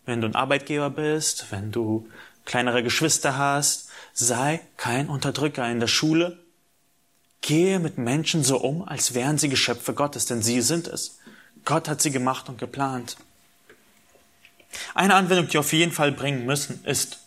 [0.06, 2.10] Wenn du ein Arbeitgeber bist, wenn du
[2.46, 6.40] kleinere Geschwister hast, sei kein Unterdrücker in der Schule.
[7.42, 11.20] Gehe mit Menschen so um, als wären sie Geschöpfe Gottes, denn sie sind es.
[11.66, 13.18] Gott hat sie gemacht und geplant.
[14.94, 17.20] Eine Anwendung, die wir auf jeden Fall bringen müssen, ist,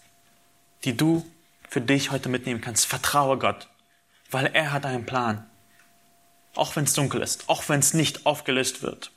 [0.85, 1.25] die du
[1.69, 2.87] für dich heute mitnehmen kannst.
[2.87, 3.69] Vertraue Gott,
[4.31, 5.50] weil er hat einen Plan.
[6.55, 9.13] Auch wenn es dunkel ist, auch wenn es nicht aufgelöst wird.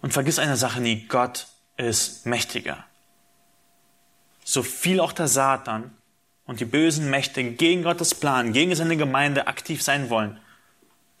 [0.00, 1.46] Und vergiss eine Sache nie, Gott
[1.76, 2.84] ist mächtiger.
[4.44, 5.92] So viel auch der Satan
[6.46, 10.40] und die bösen Mächte gegen Gottes Plan, gegen seine Gemeinde aktiv sein wollen,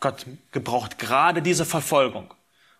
[0.00, 2.32] Gott gebraucht gerade diese Verfolgung.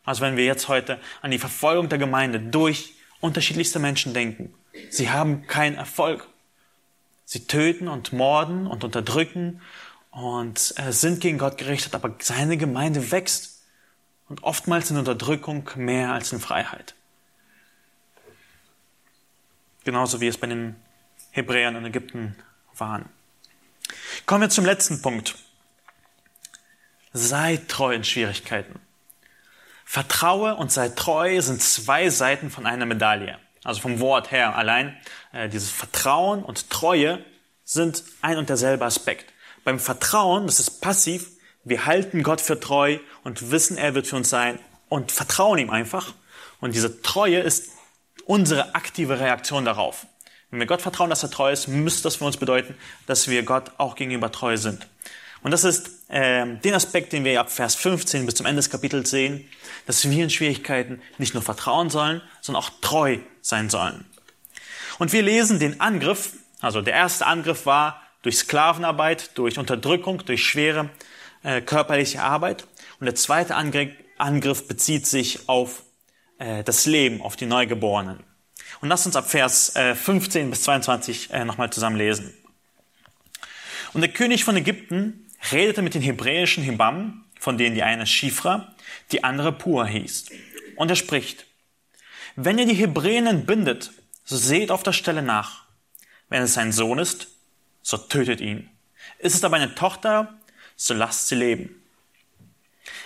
[0.05, 4.55] Also wenn wir jetzt heute an die Verfolgung der Gemeinde durch unterschiedlichste Menschen denken,
[4.91, 6.29] sie haben keinen Erfolg.
[7.25, 9.61] Sie töten und morden und unterdrücken
[10.17, 13.61] und äh, sind gegen Gott gerichtet, aber seine Gemeinde wächst
[14.31, 16.95] und oftmals in Unterdrückung mehr als in Freiheit.
[19.85, 20.75] Genauso wie es bei den
[21.33, 22.35] Hebräern in Ägypten
[22.75, 23.11] waren.
[24.25, 25.37] Kommen wir zum letzten Punkt.
[27.13, 28.81] Sei treu in Schwierigkeiten.
[29.85, 33.39] Vertraue und sei treu sind zwei Seiten von einer Medaille.
[33.65, 34.97] Also vom Wort her allein.
[35.33, 37.23] Äh, dieses Vertrauen und Treue
[37.65, 39.35] sind ein und derselbe Aspekt.
[39.67, 41.29] Beim Vertrauen, das ist passiv,
[41.65, 45.71] wir halten Gott für treu und wissen, er wird für uns sein und vertrauen ihm
[45.71, 46.15] einfach.
[46.61, 47.71] Und diese Treue ist
[48.27, 50.07] unsere aktive Reaktion darauf.
[50.53, 52.77] Wenn wir Gott vertrauen, dass er treu ist, müsste das für uns bedeuten,
[53.09, 54.87] dass wir Gott auch gegenüber treu sind.
[55.43, 58.71] Und das ist äh, den Aspekt, den wir ab Vers 15 bis zum Ende des
[58.71, 59.51] Kapitels sehen,
[59.87, 64.05] dass wir in Schwierigkeiten nicht nur vertrauen sollen, sondern auch treu sein sollen.
[65.01, 70.45] Und wir lesen den Angriff, also der erste Angriff war durch Sklavenarbeit, durch Unterdrückung, durch
[70.45, 70.91] schwere
[71.45, 72.67] äh, körperliche Arbeit.
[72.99, 75.85] Und der zweite Angriff, Angriff bezieht sich auf
[76.39, 78.25] äh, das Leben, auf die Neugeborenen.
[78.81, 82.35] Und lasst uns ab Vers äh, 15 bis 22 äh, nochmal zusammen lesen.
[83.93, 88.75] Und der König von Ägypten redete mit den hebräischen Hebammen, von denen die eine Schifra,
[89.13, 90.31] die andere Pur hieß.
[90.75, 91.47] Und er spricht,
[92.35, 93.93] wenn ihr die Hebräen bindet,
[94.25, 95.67] so seht auf der Stelle nach.
[96.29, 97.29] Wenn es ein Sohn ist,
[97.87, 98.69] so tötet ihn.
[99.21, 100.37] Ist es aber eine Tochter,
[100.75, 101.83] so lasst sie leben.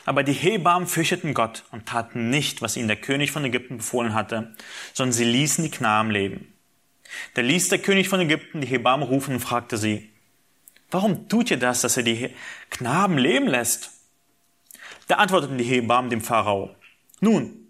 [0.06, 4.14] Aber die Hebammen fürchteten Gott und taten nicht, was ihnen der König von Ägypten befohlen
[4.14, 4.54] hatte,
[4.94, 6.54] sondern sie ließen die Knaben leben.
[7.34, 10.10] Da ließ der König von Ägypten die Hebammen rufen und fragte sie,
[10.90, 12.34] Warum tut ihr das, dass er die
[12.70, 13.90] Knaben leben lässt?
[15.08, 16.74] Da antworteten die Hebammen dem Pharao.
[17.20, 17.68] Nun,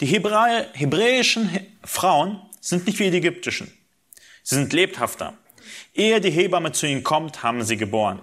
[0.00, 3.72] die hebräischen Frauen sind nicht wie die ägyptischen.
[4.42, 5.38] Sie sind lebhafter.
[5.98, 8.20] Ehe die Hebamme zu ihnen kommt, haben sie geboren.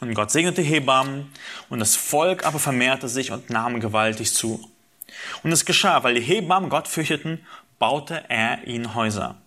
[0.00, 1.32] Und Gott segnete Hebammen,
[1.70, 4.68] und das Volk aber vermehrte sich und nahm gewaltig zu.
[5.42, 7.46] Und es geschah, weil die Hebammen Gott fürchteten,
[7.78, 9.40] baute er ihnen Häuser.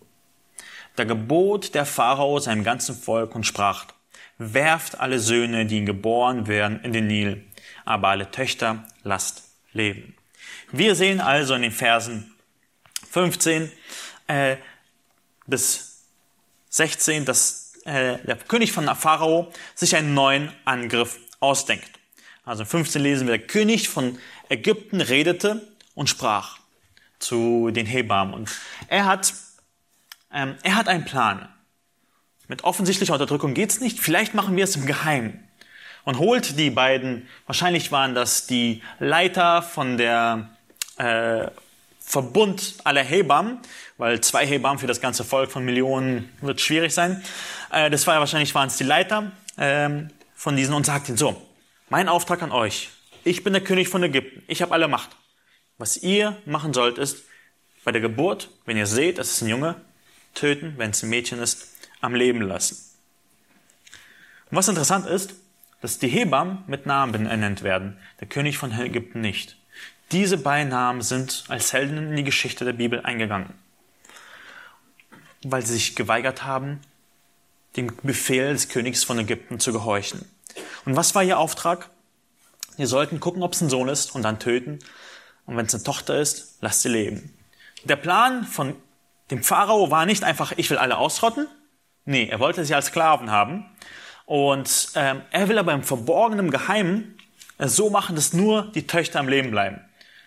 [0.95, 3.85] Da gebot der Pharao seinem ganzen Volk und sprach,
[4.37, 7.43] werft alle Söhne, die ihnen geboren werden, in den Nil,
[7.83, 10.15] aber alle Töchter lasst leben.
[10.71, 12.33] Wir sehen also in den Versen
[13.11, 13.71] 15
[14.27, 14.55] äh,
[15.45, 15.94] bis
[16.75, 21.89] 16, dass äh, der König von Pharao sich einen neuen Angriff ausdenkt.
[22.43, 24.17] Also 15 lesen wir, der König von
[24.49, 26.59] Ägypten redete und sprach
[27.19, 28.33] zu den Hebammen.
[28.33, 28.49] Und
[28.87, 29.33] er hat
[30.35, 31.47] ähm, er hat einen Plan.
[32.47, 33.99] Mit offensichtlicher Unterdrückung geht's nicht.
[33.99, 35.47] Vielleicht machen wir es im Geheimen.
[36.03, 40.49] Und holt die beiden, wahrscheinlich waren das die Leiter von der
[40.97, 41.47] äh,
[42.05, 43.59] Verbund aller Hebammen,
[43.97, 47.23] weil zwei Hebammen für das ganze Volk von Millionen wird schwierig sein.
[47.71, 51.41] Äh, das war wahrscheinlich waren es die Leiter ähm, von diesen und sagt ihnen so:
[51.89, 52.89] Mein Auftrag an euch:
[53.23, 54.43] Ich bin der König von Ägypten.
[54.47, 55.09] Ich habe alle Macht.
[55.77, 57.23] Was ihr machen sollt, ist
[57.83, 59.75] bei der Geburt, wenn ihr seht, es ist ein Junge,
[60.33, 61.67] töten, wenn es ein Mädchen ist,
[62.01, 62.77] am Leben lassen.
[64.49, 65.35] Und was interessant ist,
[65.81, 69.57] dass die Hebammen mit Namen ernannt werden, der König von Ägypten nicht.
[70.11, 73.53] Diese Beinamen sind als Helden in die Geschichte der Bibel eingegangen,
[75.43, 76.79] weil sie sich geweigert haben,
[77.75, 80.29] dem Befehl des Königs von Ägypten zu gehorchen.
[80.85, 81.89] Und was war ihr Auftrag?
[82.77, 84.79] Sie sollten gucken, ob es ein Sohn ist und dann töten.
[85.45, 87.33] Und wenn es eine Tochter ist, lasst sie leben.
[87.83, 88.75] Der Plan von
[89.31, 91.47] dem Pharao war nicht einfach, ich will alle ausrotten.
[92.05, 93.65] Nee, er wollte sie als Sklaven haben.
[94.25, 97.17] Und ähm, er will aber im verborgenen Geheimen
[97.59, 99.81] so machen, dass nur die Töchter am Leben bleiben.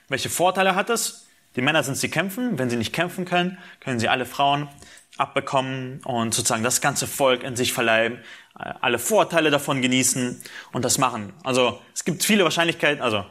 [0.08, 1.26] Welche Vorteile hat es?
[1.56, 2.58] Die Männer sind sie kämpfen.
[2.58, 4.68] Wenn sie nicht kämpfen können, können sie alle Frauen
[5.16, 8.18] abbekommen und sozusagen das ganze Volk in sich verleiben,
[8.58, 10.40] äh, alle Vorteile davon genießen
[10.72, 11.32] und das machen.
[11.42, 13.24] Also es gibt viele Wahrscheinlichkeiten, also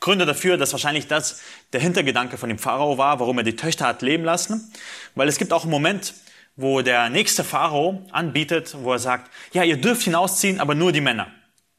[0.00, 3.86] Gründe dafür, dass wahrscheinlich das der Hintergedanke von dem Pharao war, warum er die Töchter
[3.86, 4.72] hat leben lassen.
[5.14, 6.14] Weil es gibt auch einen Moment,
[6.56, 11.00] wo der nächste Pharao anbietet, wo er sagt, ja, ihr dürft hinausziehen, aber nur die
[11.00, 11.28] Männer.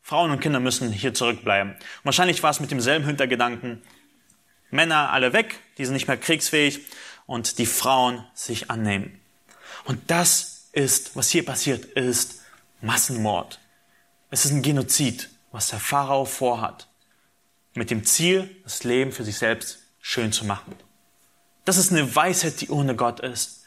[0.01, 1.73] Frauen und Kinder müssen hier zurückbleiben.
[1.73, 3.81] Und wahrscheinlich war es mit demselben Hintergedanken,
[4.69, 6.81] Männer alle weg, die sind nicht mehr kriegsfähig
[7.25, 9.19] und die Frauen sich annehmen.
[9.85, 12.41] Und das ist, was hier passiert, ist
[12.81, 13.59] Massenmord.
[14.29, 16.87] Es ist ein Genozid, was der Pharao vorhat,
[17.73, 20.75] mit dem Ziel, das Leben für sich selbst schön zu machen.
[21.65, 23.63] Das ist eine Weisheit, die ohne Gott ist,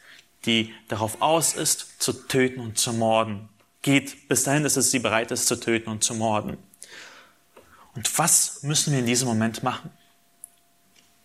[0.46, 3.48] die darauf aus ist, zu töten und zu morden.
[3.82, 6.58] Geht bis dahin, dass es sie bereit ist, zu töten und zu morden.
[7.94, 9.90] Und was müssen wir in diesem Moment machen?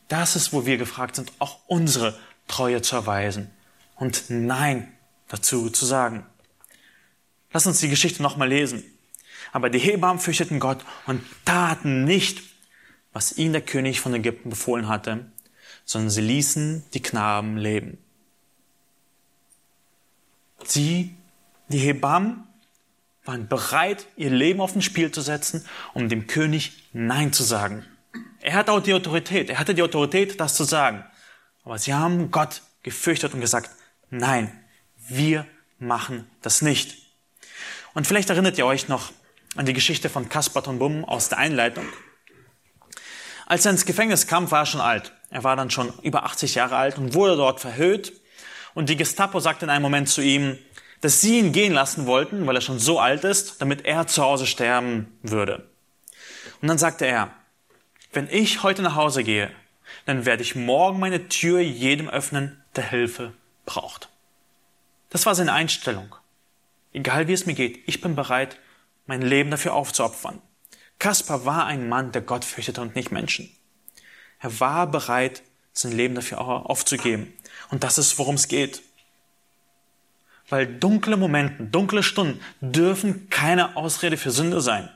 [0.08, 3.52] Das ist, wo wir gefragt sind, auch unsere Treue zu erweisen
[3.96, 4.91] und Nein
[5.28, 6.26] dazu zu sagen.
[7.52, 8.84] Lass uns die Geschichte nochmal lesen.
[9.52, 12.44] Aber die Hebammen fürchteten Gott und taten nicht,
[13.13, 15.26] was ihnen der König von Ägypten befohlen hatte,
[15.86, 17.98] sondern sie ließen die Knaben leben.
[20.65, 21.15] Sie,
[21.70, 22.44] die Hebammen,
[23.24, 27.86] waren bereit, ihr Leben auf ein Spiel zu setzen, um dem König Nein zu sagen.
[28.45, 31.03] Er hatte auch die Autorität, er hatte die Autorität, das zu sagen.
[31.63, 33.71] Aber sie haben Gott gefürchtet und gesagt,
[34.12, 34.51] nein,
[35.08, 35.47] wir
[35.79, 36.95] machen das nicht.
[37.95, 39.12] Und vielleicht erinnert ihr euch noch
[39.55, 41.86] an die Geschichte von Kaspar von Bumm aus der Einleitung.
[43.47, 45.12] Als er ins Gefängnis kam, war er schon alt.
[45.31, 48.13] Er war dann schon über 80 Jahre alt und wurde dort verhöht.
[48.75, 50.60] Und die Gestapo sagte in einem Moment zu ihm,
[51.01, 54.21] dass sie ihn gehen lassen wollten, weil er schon so alt ist, damit er zu
[54.21, 55.67] Hause sterben würde.
[56.62, 57.31] Und dann sagte er,
[58.15, 59.51] wenn ich heute nach Hause gehe,
[60.06, 63.34] dann werde ich morgen meine Tür jedem öffnen, der Hilfe
[63.65, 64.10] braucht.
[65.10, 66.15] Das war seine Einstellung.
[66.93, 68.58] Egal wie es mir geht, ich bin bereit,
[69.06, 70.41] mein Leben dafür aufzuopfern.
[70.97, 73.49] Kaspar war ein Mann, der Gott fürchtete und nicht Menschen.
[74.39, 77.34] Er war bereit, sein Leben dafür aufzugeben.
[77.69, 78.82] Und das ist, worum es geht.
[80.47, 84.89] Weil dunkle Momente, dunkle Stunden dürfen keine Ausrede für Sünde sein.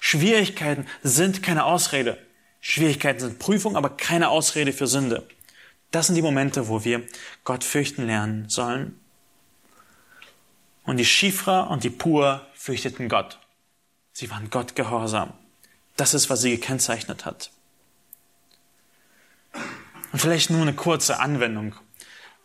[0.00, 2.18] Schwierigkeiten sind keine Ausrede.
[2.60, 5.26] Schwierigkeiten sind Prüfung, aber keine Ausrede für Sünde.
[5.90, 7.06] Das sind die Momente, wo wir
[7.44, 9.00] Gott fürchten lernen sollen.
[10.84, 13.38] Und die Schifra und die Pur fürchteten Gott.
[14.12, 15.32] Sie waren Gott gehorsam.
[15.96, 17.50] Das ist, was sie gekennzeichnet hat.
[20.12, 21.74] Und vielleicht nur eine kurze Anwendung.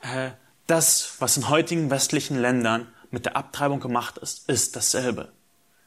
[0.01, 0.31] Äh,
[0.67, 5.31] das, was in heutigen westlichen Ländern mit der Abtreibung gemacht ist, ist dasselbe.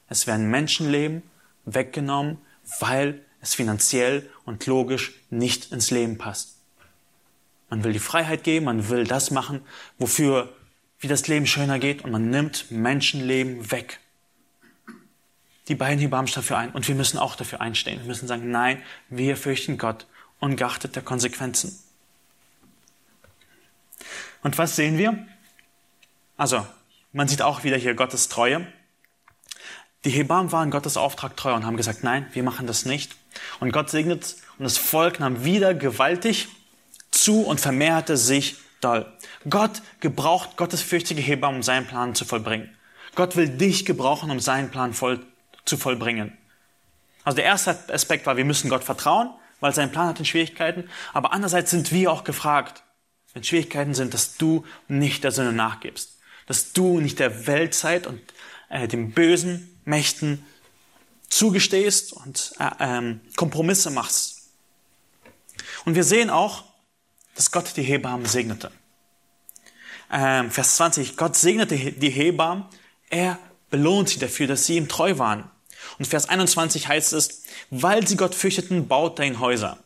[0.08, 1.22] Es werden Menschenleben
[1.66, 2.38] weggenommen,
[2.80, 6.56] weil es finanziell und logisch nicht ins Leben passt.
[7.68, 9.60] Man will die Freiheit geben, man will das machen,
[9.98, 10.54] wofür
[11.00, 14.00] wie das Leben schöner geht und man nimmt Menschenleben weg.
[15.68, 17.98] Die beiden Hebammen dafür ein und wir müssen auch dafür einstehen.
[18.00, 20.06] Wir müssen sagen, nein, wir fürchten Gott
[20.38, 21.76] ungeachtet der Konsequenzen.
[24.42, 25.26] Und was sehen wir?
[26.36, 26.64] Also,
[27.12, 28.66] man sieht auch wieder hier Gottes Treue.
[30.06, 33.16] Die Hebammen waren Gottes Auftrag treu und haben gesagt, nein, wir machen das nicht.
[33.58, 36.46] Und Gott segnet und das Volk nahm wieder gewaltig
[37.10, 39.12] zu und vermehrte sich doll.
[39.50, 42.72] Gott gebraucht Gottes fürchtige Hebammen, um seinen Plan zu vollbringen.
[43.16, 45.26] Gott will dich gebrauchen, um seinen Plan voll
[45.64, 46.38] zu vollbringen.
[47.24, 50.88] Also der erste Aspekt war, wir müssen Gott vertrauen, weil sein Plan hat in Schwierigkeiten.
[51.14, 52.84] Aber andererseits sind wir auch gefragt,
[53.34, 56.20] wenn Schwierigkeiten sind, dass du nicht der Sünde nachgibst.
[56.46, 58.20] Dass du nicht der Weltzeit und
[58.68, 60.44] äh, den bösen Mächten
[61.28, 64.50] zugestehst und äh, ähm, Kompromisse machst.
[65.84, 66.64] Und wir sehen auch,
[67.34, 68.70] dass Gott die Hebammen segnete.
[70.10, 72.64] Ähm, Vers 20, Gott segnete die Hebammen,
[73.10, 73.38] er
[73.70, 75.50] belohnt sie dafür, dass sie ihm treu waren.
[75.98, 79.78] Und Vers 21 heißt es, weil sie Gott fürchteten, baut er ihnen Häuser.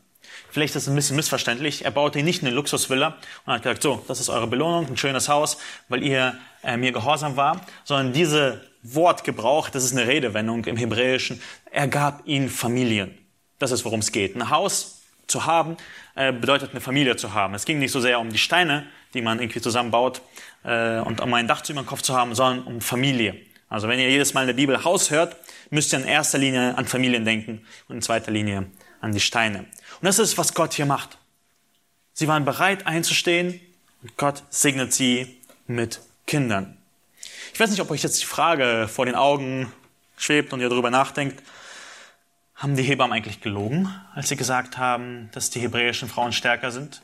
[0.51, 1.85] Vielleicht ist es ein bisschen missverständlich.
[1.85, 4.97] Er baute ihnen nicht eine Luxusvilla und hat gesagt, so, das ist eure Belohnung, ein
[4.97, 10.65] schönes Haus, weil ihr äh, mir gehorsam war, sondern diese Wortgebrauch, das ist eine Redewendung
[10.65, 13.17] im Hebräischen, er gab ihnen Familien.
[13.59, 14.37] Das ist, worum es geht.
[14.37, 15.77] Ein Haus zu haben,
[16.15, 17.55] äh, bedeutet eine Familie zu haben.
[17.55, 20.23] Es ging nicht so sehr um die Steine, die man irgendwie zusammenbaut
[20.65, 23.37] äh, und um ein Dach über dem Kopf zu haben, sondern um Familie.
[23.69, 25.37] Also wenn ihr jedes Mal in der Bibel Haus hört,
[25.71, 28.67] müsst ihr in erster Linie an Familien denken und in zweiter Linie
[29.01, 29.61] an die Steine.
[29.61, 29.69] Und
[30.03, 31.19] das ist, was Gott hier macht.
[32.13, 33.61] Sie waren bereit einzustehen
[34.03, 36.80] und Gott segnet sie mit Kindern.
[37.53, 39.73] Ich weiß nicht, ob euch jetzt die Frage vor den Augen
[40.17, 41.43] schwebt und ihr darüber nachdenkt,
[42.55, 47.01] haben die Hebammen eigentlich gelogen, als sie gesagt haben, dass die hebräischen Frauen stärker sind?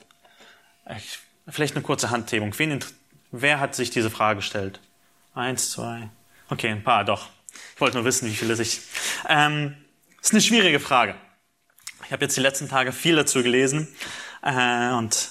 [0.96, 1.18] Ich,
[1.48, 2.56] vielleicht eine kurze Handhebung.
[2.58, 2.84] Wen,
[3.30, 4.80] wer hat sich diese Frage gestellt?
[5.34, 6.10] Eins, zwei.
[6.50, 7.28] Okay, ein paar, doch.
[7.74, 8.80] Ich wollte nur wissen, wie viele sich.
[9.28, 9.76] Ähm,
[10.20, 11.14] ist eine schwierige Frage.
[12.04, 13.88] Ich habe jetzt die letzten Tage viel dazu gelesen
[14.42, 15.30] äh, und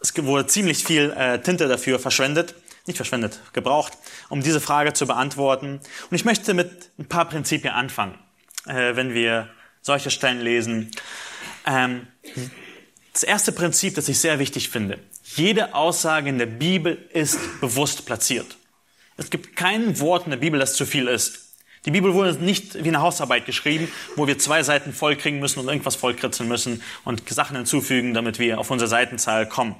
[0.00, 2.54] es wurde ziemlich viel äh, Tinte dafür verschwendet,
[2.86, 3.94] nicht verschwendet, gebraucht,
[4.28, 5.80] um diese Frage zu beantworten.
[6.10, 8.18] Und ich möchte mit ein paar Prinzipien anfangen
[8.66, 9.48] äh, wenn wir
[9.80, 10.90] solche Stellen lesen.
[11.64, 12.06] Ähm,
[13.12, 14.98] das erste Prinzip, das ich sehr wichtig finde.
[15.22, 18.56] Jede Aussage in der Bibel ist bewusst platziert.
[19.16, 21.42] Es gibt kein Wort in der Bibel, das zu viel ist.
[21.86, 25.68] Die Bibel wurde nicht wie eine Hausarbeit geschrieben, wo wir zwei Seiten vollkriegen müssen und
[25.68, 29.76] irgendwas vollkritzeln müssen und Sachen hinzufügen, damit wir auf unsere Seitenzahl kommen.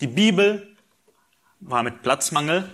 [0.00, 0.74] Die Bibel
[1.60, 2.68] war mit Platzmangel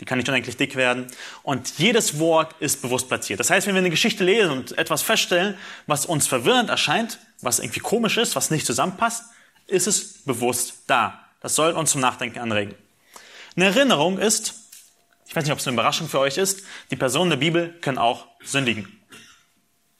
[0.00, 1.06] die kann nicht unendlich dick werden.
[1.42, 3.38] Und jedes Wort ist bewusst platziert.
[3.38, 7.58] Das heißt, wenn wir eine Geschichte lesen und etwas feststellen, was uns verwirrend erscheint, was
[7.58, 9.24] irgendwie komisch ist, was nicht zusammenpasst,
[9.66, 11.20] ist es bewusst da.
[11.42, 12.74] Das soll uns zum Nachdenken anregen.
[13.56, 14.54] Eine Erinnerung ist,
[15.26, 17.98] ich weiß nicht, ob es eine Überraschung für euch ist, die Personen der Bibel können
[17.98, 19.00] auch sündigen.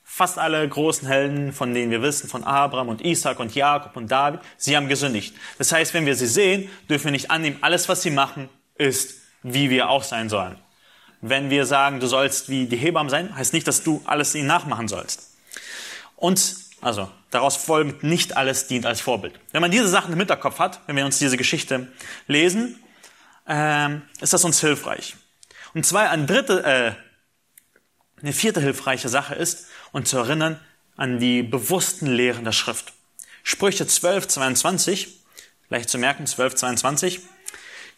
[0.03, 4.11] Fast alle großen Helden, von denen wir wissen, von Abraham und Isaac und Jakob und
[4.11, 5.35] David, sie haben gesündigt.
[5.59, 9.20] Das heißt, wenn wir sie sehen, dürfen wir nicht annehmen, alles, was sie machen, ist
[9.43, 10.59] wie wir auch sein sollen.
[11.21, 14.47] Wenn wir sagen, du sollst wie die Hebamme sein, heißt nicht, dass du alles ihnen
[14.47, 15.37] nachmachen sollst.
[16.17, 19.39] Und, also, daraus folgt, nicht alles dient als Vorbild.
[19.53, 21.89] Wenn man diese Sachen im Hinterkopf hat, wenn wir uns diese Geschichte
[22.27, 22.83] lesen,
[23.47, 25.17] ähm, ist das uns hilfreich.
[25.75, 26.93] Und zwei, eine dritte, äh,
[28.23, 30.61] eine vierte hilfreiche Sache ist, uns zu erinnern
[30.97, 32.93] an die bewussten Lehren der Schrift.
[33.43, 35.21] Sprüche 12, 22,
[35.71, 37.21] leicht zu merken, 12, 22.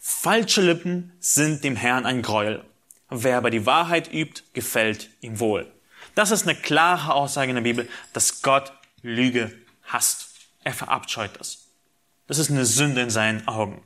[0.05, 2.65] Falsche Lippen sind dem Herrn ein Gräuel.
[3.09, 5.73] Wer aber die Wahrheit übt, gefällt ihm wohl.
[6.17, 8.73] Das ist eine klare Aussage in der Bibel, dass Gott
[9.03, 10.31] Lüge hasst.
[10.65, 11.69] Er verabscheut das.
[12.27, 13.81] Das ist eine Sünde in seinen Augen.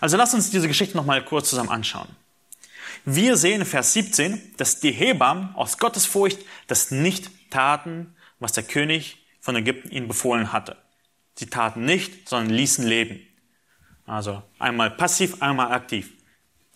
[0.00, 2.14] Also lass uns diese Geschichte nochmal kurz zusammen anschauen.
[3.04, 8.52] Wir sehen in Vers 17, dass die Hebammen aus Gottes Furcht das nicht taten, was
[8.52, 10.76] der König von Ägypten ihnen befohlen hatte.
[11.34, 13.26] Sie taten nicht, sondern ließen leben.
[14.06, 16.12] Also einmal passiv, einmal aktiv.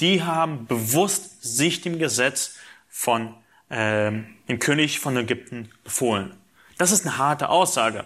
[0.00, 2.56] Die haben bewusst sich dem Gesetz
[2.88, 3.34] von
[3.70, 6.34] ähm, dem König von Ägypten befohlen.
[6.76, 8.04] Das ist eine harte Aussage.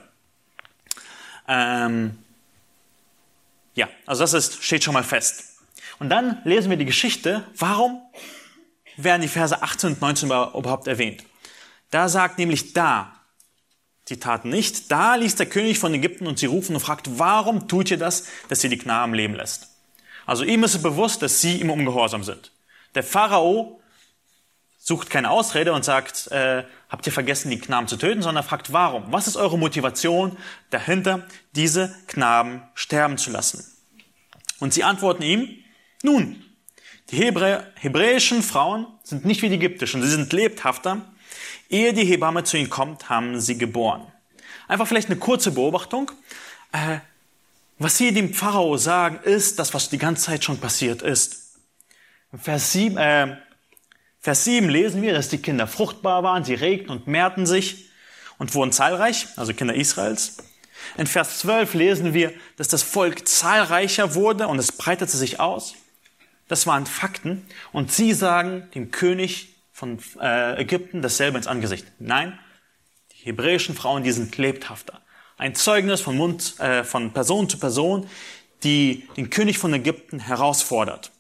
[1.49, 2.19] Ähm,
[3.75, 5.59] ja, also das ist, steht schon mal fest.
[5.99, 7.45] Und dann lesen wir die Geschichte.
[7.57, 8.03] Warum
[8.97, 11.25] werden die Verse 18 und 19 überhaupt erwähnt?
[11.91, 13.14] Da sagt nämlich da,
[14.07, 14.91] Sie taten nicht.
[14.91, 18.27] Da ließ der König von Ägypten und sie rufen und fragt, warum tut ihr das,
[18.49, 19.69] dass ihr die Knaben leben lässt?
[20.27, 22.53] Also ihm ist bewusst, dass sie ihm ungehorsam sind.
[22.95, 23.81] Der Pharao
[24.79, 28.73] sucht keine Ausrede und sagt, äh, habt ihr vergessen, die Knaben zu töten, sondern fragt,
[28.73, 29.05] warum?
[29.11, 30.37] Was ist eure Motivation
[30.71, 31.27] dahinter,
[31.57, 33.65] diese Knaben sterben zu lassen?
[34.61, 35.49] Und sie antworten ihm,
[36.03, 36.45] nun,
[37.11, 41.03] die Hebrä hebräischen Frauen sind nicht wie die ägyptischen, sie sind lebhafter
[41.69, 44.07] Ehe die Hebamme zu ihnen kommt, haben sie geboren.
[44.69, 46.11] Einfach vielleicht eine kurze Beobachtung.
[46.73, 46.99] Äh,
[47.79, 51.59] was sie dem Pharao sagen, ist das, was die ganze Zeit schon passiert ist.
[52.37, 53.37] Vers 7, äh,
[54.21, 57.91] Vers 7 lesen wir, dass die Kinder fruchtbar waren, sie regten und mehrten sich
[58.39, 60.39] und wurden zahlreich, also Kinder Israels.
[60.97, 65.75] In Vers 12 lesen wir, dass das Volk zahlreicher wurde und es breitete sich aus.
[66.49, 67.47] Das waren Fakten.
[67.73, 71.85] Und sie sagen dem König von äh, Ägypten dasselbe ins Angesicht.
[71.99, 72.39] Nein,
[73.11, 75.01] die hebräischen Frauen, die sind lebhafter.
[75.37, 78.09] Ein Zeugnis von Mund, äh, von Person zu Person,
[78.63, 81.11] die den König von Ägypten herausfordert.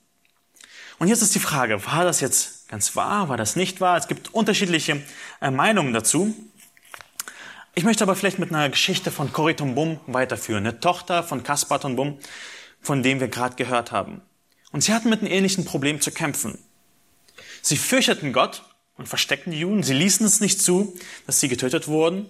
[1.01, 3.97] Und jetzt ist die Frage, war das jetzt ganz wahr, war das nicht wahr?
[3.97, 5.03] Es gibt unterschiedliche
[5.41, 6.33] äh, Meinungen dazu.
[7.75, 11.81] Ich möchte aber vielleicht mit einer Geschichte von Corrie Bum weiterführen, eine Tochter von Caspar
[11.81, 12.21] Bum,
[12.81, 14.23] von dem wir gerade gehört haben.
[14.71, 16.57] Und sie hatten mit einem ähnlichen Problem zu kämpfen.
[17.65, 18.63] Sie fürchteten Gott
[18.99, 19.83] und versteckten die Juden.
[19.83, 20.95] Sie ließen es nicht zu,
[21.27, 22.27] dass sie getötet wurden.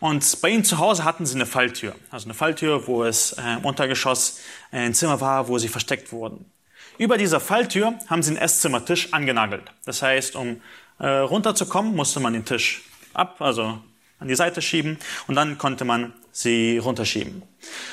[0.00, 1.94] Und bei ihnen zu Hause hatten sie eine Falltür.
[2.10, 4.40] Also eine Falltür, wo es äh, im Untergeschoss
[4.72, 6.50] äh, ein Zimmer war, wo sie versteckt wurden.
[6.96, 9.64] Über dieser Falltür haben sie einen Esszimmertisch angenagelt.
[9.84, 10.62] Das heißt, um
[10.98, 12.80] äh, runterzukommen, musste man den Tisch
[13.12, 13.78] ab, also
[14.18, 14.96] an die Seite schieben
[15.26, 17.42] und dann konnte man sie runterschieben.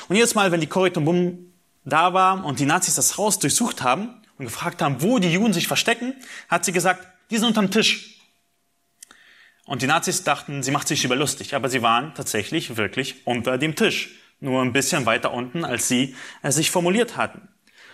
[0.08, 1.52] Und jedes Mal, wenn die Corrie Bum
[1.84, 5.52] da war und die Nazis das Haus durchsucht haben und gefragt haben, wo die Juden
[5.52, 6.14] sich verstecken,
[6.48, 8.20] hat sie gesagt, die sind unterm Tisch.
[9.64, 13.58] Und die Nazis dachten, sie macht sich über lustig, aber sie waren tatsächlich wirklich unter
[13.58, 14.10] dem Tisch.
[14.38, 17.48] Nur ein bisschen weiter unten, als sie äh, sich formuliert hatten.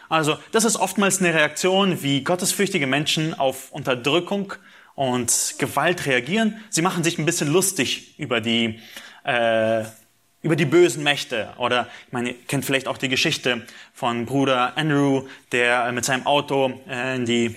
[0.08, 4.52] Also, das ist oftmals eine Reaktion, wie gottesfürchtige Menschen auf Unterdrückung
[4.94, 6.60] und Gewalt reagieren.
[6.68, 8.80] Sie machen sich ein bisschen lustig über die,
[9.24, 9.84] äh,
[10.42, 11.54] über die bösen Mächte.
[11.56, 13.62] Oder, ich meine, ihr kennt vielleicht auch die Geschichte
[13.94, 17.56] von Bruder Andrew, der mit seinem Auto äh, in die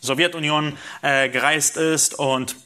[0.00, 2.56] Sowjetunion äh, gereist ist und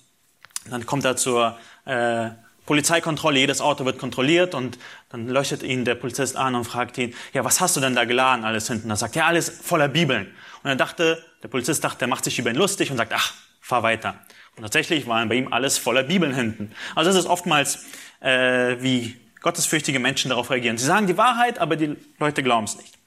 [0.71, 2.31] dann kommt er zur äh,
[2.67, 4.79] Polizeikontrolle, jedes Auto wird kontrolliert und
[5.09, 8.05] dann leuchtet ihn der Polizist an und fragt ihn, ja, was hast du denn da
[8.05, 8.89] geladen alles hinten?
[8.89, 10.33] Er sagt, ja, alles voller Bibeln.
[10.63, 13.35] Und er dachte, der Polizist dachte, er macht sich über ihn lustig und sagt, ach,
[13.61, 14.15] fahr weiter.
[14.57, 16.73] Und tatsächlich waren bei ihm alles voller Bibeln hinten.
[16.95, 17.85] Also das ist oftmals,
[18.21, 20.79] äh, wie gottesfürchtige Menschen darauf reagieren.
[20.79, 22.99] Sie sagen die Wahrheit, aber die Leute glauben es nicht.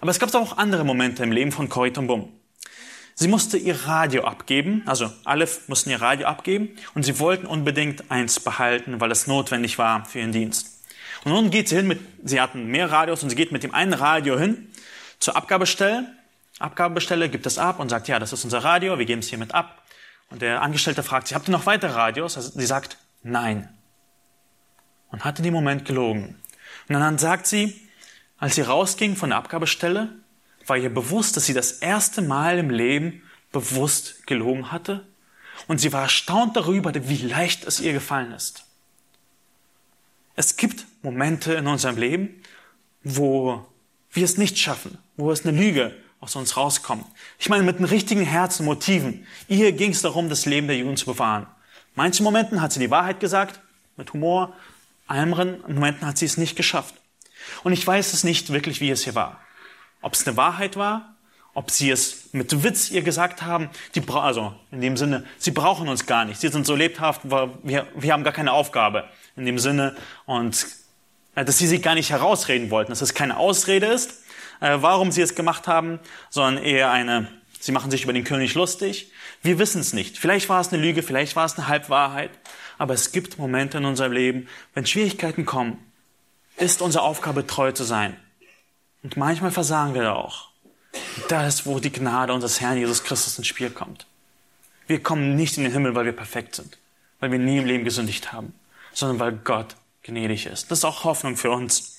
[0.00, 2.28] Aber es gab auch andere Momente im Leben von Corrie ten.
[3.16, 8.10] Sie musste ihr Radio abgeben, also alle mussten ihr Radio abgeben und sie wollten unbedingt
[8.10, 10.82] eins behalten, weil es notwendig war für ihren Dienst.
[11.24, 13.72] Und nun geht sie hin mit, sie hatten mehr Radios und sie geht mit dem
[13.72, 14.68] einen Radio hin
[15.20, 16.12] zur Abgabestelle.
[16.58, 19.54] Abgabestelle gibt es ab und sagt, ja, das ist unser Radio, wir geben es hiermit
[19.54, 19.82] ab.
[20.30, 22.36] Und der Angestellte fragt sie, habt ihr noch weitere Radios?
[22.36, 23.68] Also sie sagt, nein.
[25.14, 26.34] Und hatte den Moment gelogen.
[26.88, 27.80] Und dann sagt sie,
[28.36, 30.08] als sie rausging von der Abgabestelle,
[30.66, 35.06] war ihr bewusst, dass sie das erste Mal im Leben bewusst gelogen hatte.
[35.68, 38.64] Und sie war erstaunt darüber, wie leicht es ihr gefallen ist.
[40.34, 42.42] Es gibt Momente in unserem Leben,
[43.04, 43.64] wo
[44.10, 47.06] wir es nicht schaffen, wo es eine Lüge aus uns rauskommt.
[47.38, 49.28] Ich meine, mit den richtigen Herzen, Motiven.
[49.46, 51.46] Ihr ging es darum, das Leben der Juden zu bewahren.
[51.94, 53.60] Manchen Momenten hat sie die Wahrheit gesagt,
[53.96, 54.52] mit Humor.
[55.06, 56.94] Anderen Momenten hat sie es nicht geschafft.
[57.62, 59.40] Und ich weiß es nicht wirklich, wie es hier war.
[60.00, 61.14] Ob es eine Wahrheit war,
[61.54, 65.88] ob sie es mit Witz ihr gesagt haben, die, also in dem Sinne, sie brauchen
[65.88, 69.58] uns gar nicht, sie sind so lebhaft, wir, wir haben gar keine Aufgabe in dem
[69.58, 69.96] Sinne
[70.26, 70.66] und
[71.36, 74.24] äh, dass sie sich gar nicht herausreden wollten, dass es keine Ausrede ist,
[74.60, 77.28] äh, warum sie es gemacht haben, sondern eher eine,
[77.60, 79.12] sie machen sich über den König lustig.
[79.42, 80.18] Wir wissen es nicht.
[80.18, 82.30] Vielleicht war es eine Lüge, vielleicht war es eine Halbwahrheit,
[82.78, 85.78] aber es gibt Momente in unserem Leben, wenn Schwierigkeiten kommen,
[86.56, 88.16] ist unsere Aufgabe treu zu sein.
[89.02, 90.48] Und manchmal versagen wir da auch.
[91.28, 94.06] Das ist, wo die Gnade unseres Herrn Jesus Christus ins Spiel kommt.
[94.86, 96.78] Wir kommen nicht in den Himmel, weil wir perfekt sind,
[97.20, 98.54] weil wir nie im Leben gesündigt haben,
[98.92, 100.70] sondern weil Gott gnädig ist.
[100.70, 101.98] Das ist auch Hoffnung für uns.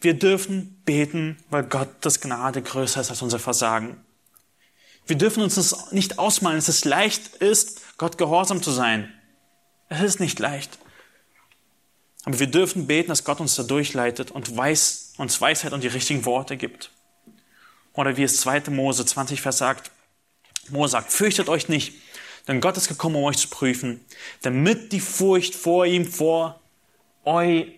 [0.00, 3.96] Wir dürfen beten, weil Gottes Gnade größer ist als unser Versagen.
[5.06, 9.12] Wir dürfen uns das nicht ausmalen, dass es leicht ist, Gott gehorsam zu sein.
[9.88, 10.78] Es ist nicht leicht.
[12.24, 15.88] Aber wir dürfen beten, dass Gott uns da durchleitet und weiß, uns Weisheit und die
[15.88, 16.90] richtigen Worte gibt.
[17.92, 18.70] Oder wie es 2.
[18.70, 19.90] Mose 20 Vers sagt,
[20.68, 21.94] Mose sagt, fürchtet euch nicht,
[22.48, 24.04] denn Gott ist gekommen, um euch zu prüfen,
[24.42, 26.60] damit die Furcht vor ihm, vor
[27.24, 27.68] euch,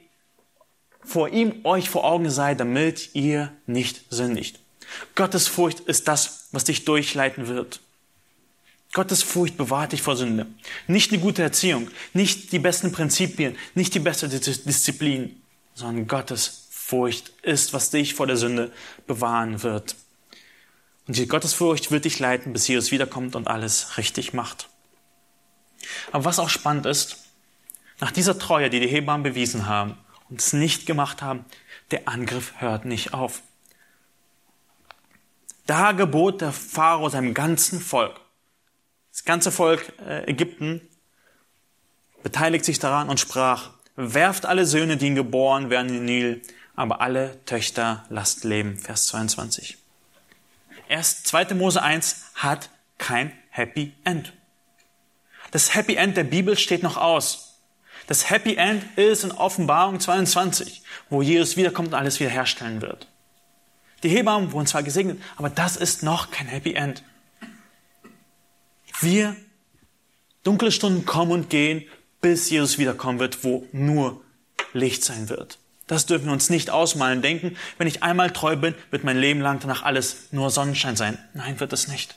[1.05, 4.61] vor ihm euch vor Augen sei, damit ihr nicht sündigt.
[5.15, 7.81] Gottes Furcht ist das, was dich durchleiten wird.
[8.99, 10.49] Gottes Furcht bewahrt dich vor Sünde.
[10.89, 15.41] Nicht eine gute Erziehung, nicht die besten Prinzipien, nicht die beste Disziplin,
[15.73, 18.73] sondern Gottes Furcht ist, was dich vor der Sünde
[19.07, 19.95] bewahren wird.
[21.07, 24.69] Und die Gottesfurcht wird dich leiten, bis Jesus wiederkommt und alles richtig macht.
[26.11, 27.19] Aber was auch spannend ist,
[28.01, 29.97] nach dieser Treue, die die Hebammen bewiesen haben
[30.29, 31.45] und es nicht gemacht haben,
[31.93, 33.43] der Angriff hört nicht auf.
[35.67, 38.21] Da gebot der Pharao seinem ganzen Volk,
[39.29, 40.81] ganze Volk äh, Ägypten
[42.23, 46.43] beteiligt sich daran und sprach, werft alle Söhne, die ihnen geboren werden, in den Nil,
[46.75, 48.79] aber alle Töchter lasst leben.
[48.79, 49.77] Vers 22.
[50.89, 51.55] Erst 2.
[51.55, 54.33] Mose 1 hat kein Happy End.
[55.51, 57.61] Das Happy End der Bibel steht noch aus.
[58.07, 63.09] Das Happy End ist in Offenbarung 22, wo Jesus wiederkommt und alles wiederherstellen wird.
[64.03, 67.03] Die Hebammen wurden zwar gesegnet, aber das ist noch kein Happy End.
[69.01, 69.37] Wir,
[70.43, 71.85] dunkle Stunden kommen und gehen,
[72.21, 74.23] bis Jesus wiederkommen wird, wo nur
[74.73, 75.59] Licht sein wird.
[75.87, 77.23] Das dürfen wir uns nicht ausmalen.
[77.23, 81.19] Denken, wenn ich einmal treu bin, wird mein Leben lang danach alles nur Sonnenschein sein.
[81.33, 82.17] Nein, wird es nicht.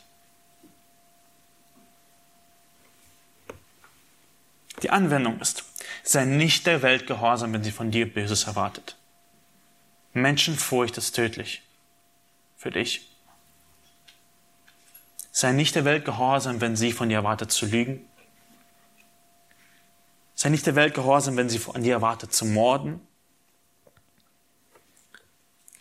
[4.83, 5.63] Die Anwendung ist,
[6.03, 8.97] sei nicht der Welt gehorsam, wenn sie von dir Böses erwartet.
[10.13, 11.61] Menschenfurcht ist tödlich.
[12.57, 13.10] Für dich.
[15.31, 18.05] Sei nicht der Welt gehorsam, wenn sie von dir erwartet zu lügen.
[20.35, 22.99] Sei nicht der Welt gehorsam, wenn sie an dir erwartet, zu morden.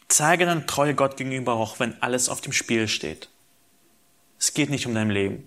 [0.09, 3.29] Zeige dann Treue Gott gegenüber, auch wenn alles auf dem Spiel steht.
[4.39, 5.47] Es geht nicht um dein Leben.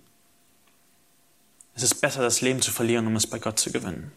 [1.76, 4.12] Es ist besser, das Leben zu verlieren, um es bei Gott zu gewinnen.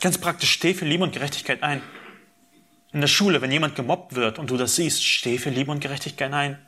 [0.00, 1.82] Ganz praktisch, steh für Liebe und Gerechtigkeit ein.
[2.92, 5.80] In der Schule, wenn jemand gemobbt wird und du das siehst, steh für Liebe und
[5.80, 6.64] Gerechtigkeit ein.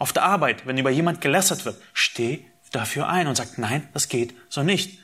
[0.00, 4.08] Auf der Arbeit, wenn über jemand gelässert wird, steh dafür ein und sag, nein, das
[4.08, 4.98] geht so nicht.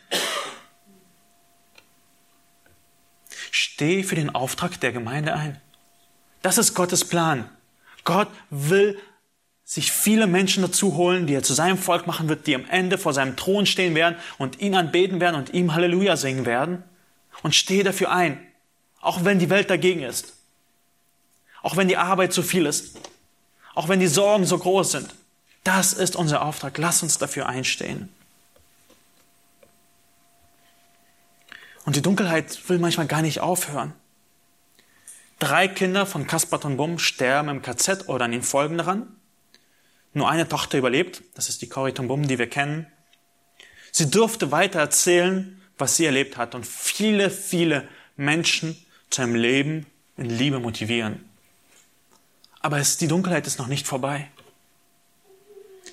[3.51, 5.61] Steh für den Auftrag der Gemeinde ein.
[6.41, 7.47] Das ist Gottes Plan.
[8.05, 8.99] Gott will
[9.65, 12.97] sich viele Menschen dazu holen, die er zu seinem Volk machen wird, die am Ende
[12.97, 16.83] vor seinem Thron stehen werden und ihn anbeten werden und ihm Halleluja singen werden.
[17.43, 18.41] Und stehe dafür ein,
[19.03, 20.33] auch wenn die Welt dagegen ist,
[21.61, 22.99] auch wenn die Arbeit zu viel ist,
[23.77, 25.15] auch wenn die Sorgen so groß sind.
[25.63, 26.79] Das ist unser Auftrag.
[26.79, 28.09] Lass uns dafür einstehen.
[31.85, 33.93] Und die Dunkelheit will manchmal gar nicht aufhören.
[35.39, 39.15] Drei Kinder von Kaspar und Bum sterben im KZ oder an den Folgen daran.
[40.15, 42.87] Nur eine Tochter überlebt, das ist die Corrie Bum, die wir kennen.
[43.93, 48.75] Sie durfte weiter erzählen, was sie erlebt hat und viele, viele Menschen
[49.11, 51.26] zu einem Leben in Liebe motivieren.
[52.67, 54.29] Aber es, die Dunkelheit ist noch nicht vorbei.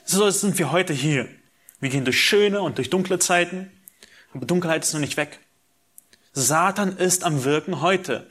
[0.06, 1.30] So sind wir heute hier.
[1.80, 3.72] Wir gehen durch schöne und durch dunkle Zeiten,
[4.34, 5.40] aber Dunkelheit ist noch nicht weg.
[6.32, 8.28] Satan ist am Wirken heute.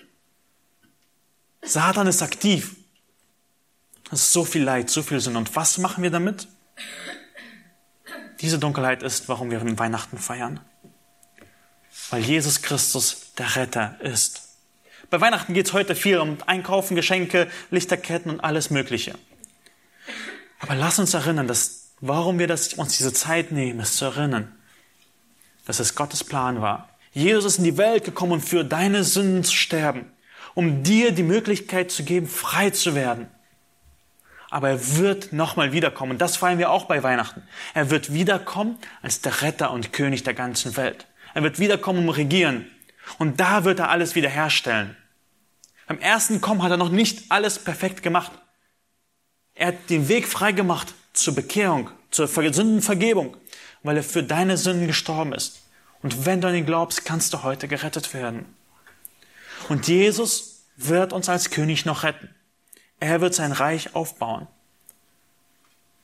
[1.63, 2.75] Satan ist aktiv.
[4.11, 5.37] Es ist so viel Leid, so viel Sinn.
[5.37, 6.49] Und was machen wir damit?
[8.41, 10.59] Diese Dunkelheit ist, warum wir Weihnachten feiern.
[12.11, 14.42] Weil Jesus Christus der Retter ist.
[15.13, 19.13] Bei Weihnachten geht es heute viel um Einkaufen, Geschenke, Lichterketten und alles Mögliche.
[20.59, 24.57] Aber lass uns erinnern, dass, warum wir das, uns diese Zeit nehmen, es zu erinnern,
[25.67, 26.89] dass es Gottes Plan war.
[27.13, 30.11] Jesus ist in die Welt gekommen, um für deine Sünden zu sterben,
[30.55, 33.29] um dir die Möglichkeit zu geben, frei zu werden
[34.49, 36.13] aber er wird nochmal wiederkommen.
[36.13, 37.43] Und das feiern wir auch bei Weihnachten.
[37.73, 41.07] Er wird wiederkommen als der Retter und König der ganzen Welt.
[41.33, 42.67] Er wird wiederkommen um regieren.
[43.17, 44.95] Und da wird er alles wiederherstellen.
[45.87, 48.33] Beim ersten Kommen hat er noch nicht alles perfekt gemacht.
[49.55, 53.37] Er hat den Weg frei gemacht zur Bekehrung, zur Sündenvergebung,
[53.83, 55.61] weil er für deine Sünden gestorben ist.
[56.03, 58.47] Und wenn du an ihn glaubst, kannst du heute gerettet werden.
[59.69, 62.35] Und Jesus wird uns als König noch retten.
[62.99, 64.47] Er wird sein Reich aufbauen.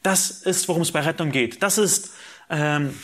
[0.03, 1.63] Das ist, worum es bei Rettung geht.
[1.63, 2.11] Das ist
[2.51, 2.95] ähm,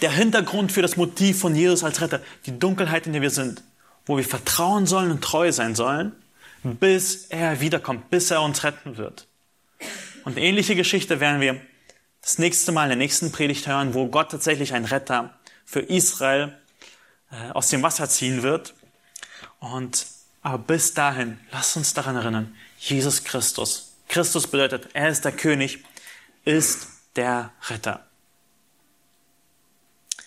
[0.00, 2.20] der Hintergrund für das Motiv von Jesus als Retter.
[2.46, 3.62] Die Dunkelheit, in der wir sind,
[4.06, 6.12] wo wir vertrauen sollen und treu sein sollen,
[6.62, 9.26] bis er wiederkommt, bis er uns retten wird.
[10.24, 11.60] Und ähnliche Geschichte werden wir
[12.20, 15.34] das nächste Mal in der nächsten Predigt hören, wo Gott tatsächlich ein Retter
[15.64, 16.56] für Israel
[17.30, 18.74] äh, aus dem Wasser ziehen wird.
[19.58, 20.06] Und
[20.42, 23.92] aber bis dahin, lasst uns daran erinnern, Jesus Christus.
[24.08, 25.84] Christus bedeutet, er ist der König,
[26.44, 28.04] ist der Retter.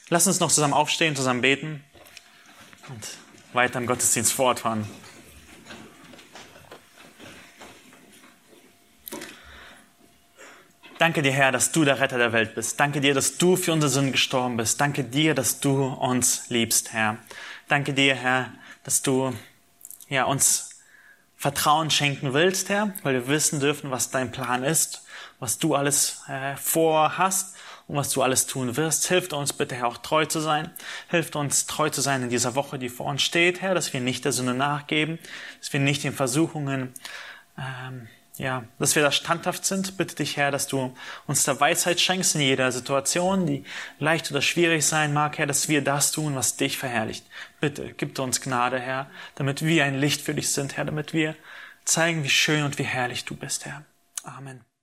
[0.10, 1.84] Lass uns noch zusammen aufstehen, zusammen beten
[2.90, 3.08] und
[3.56, 4.86] weiter im Gottesdienst fortfahren.
[10.98, 12.80] Danke dir, Herr, dass du der Retter der Welt bist.
[12.80, 14.80] Danke dir, dass du für unsere Sünden gestorben bist.
[14.80, 17.18] Danke dir, dass du uns liebst, Herr.
[17.68, 18.52] Danke dir, Herr,
[18.84, 19.34] dass du
[20.08, 20.80] ja, uns
[21.36, 25.04] Vertrauen schenken willst, Herr, weil wir wissen dürfen, was dein Plan ist,
[25.40, 27.56] was du alles äh, vorhast
[27.88, 29.08] und was du alles tun wirst.
[29.08, 30.72] Hilft uns bitte, Herr, auch treu zu sein.
[31.10, 34.02] Hilft uns treu zu sein in dieser Woche, die vor uns steht, Herr, dass wir
[34.02, 35.20] nicht der Sünde nachgeben,
[35.60, 36.94] dass wir nicht den Versuchungen
[37.58, 38.08] ähm,
[38.38, 39.98] ja, dass wir da standhaft sind.
[39.98, 40.94] Bitte dich, Herr, dass du
[41.26, 43.64] uns da Weisheit schenkst in jeder Situation, die
[44.00, 47.26] leicht oder schwierig sein mag, Herr, dass wir das tun, was dich verherrlicht.
[47.60, 51.36] Bitte, gib uns Gnade, Herr, damit wir ein Licht für dich sind, Herr, damit wir
[51.86, 53.86] zeigen, wie schön und wie herrlich du bist, Herr.
[54.24, 54.75] Amen.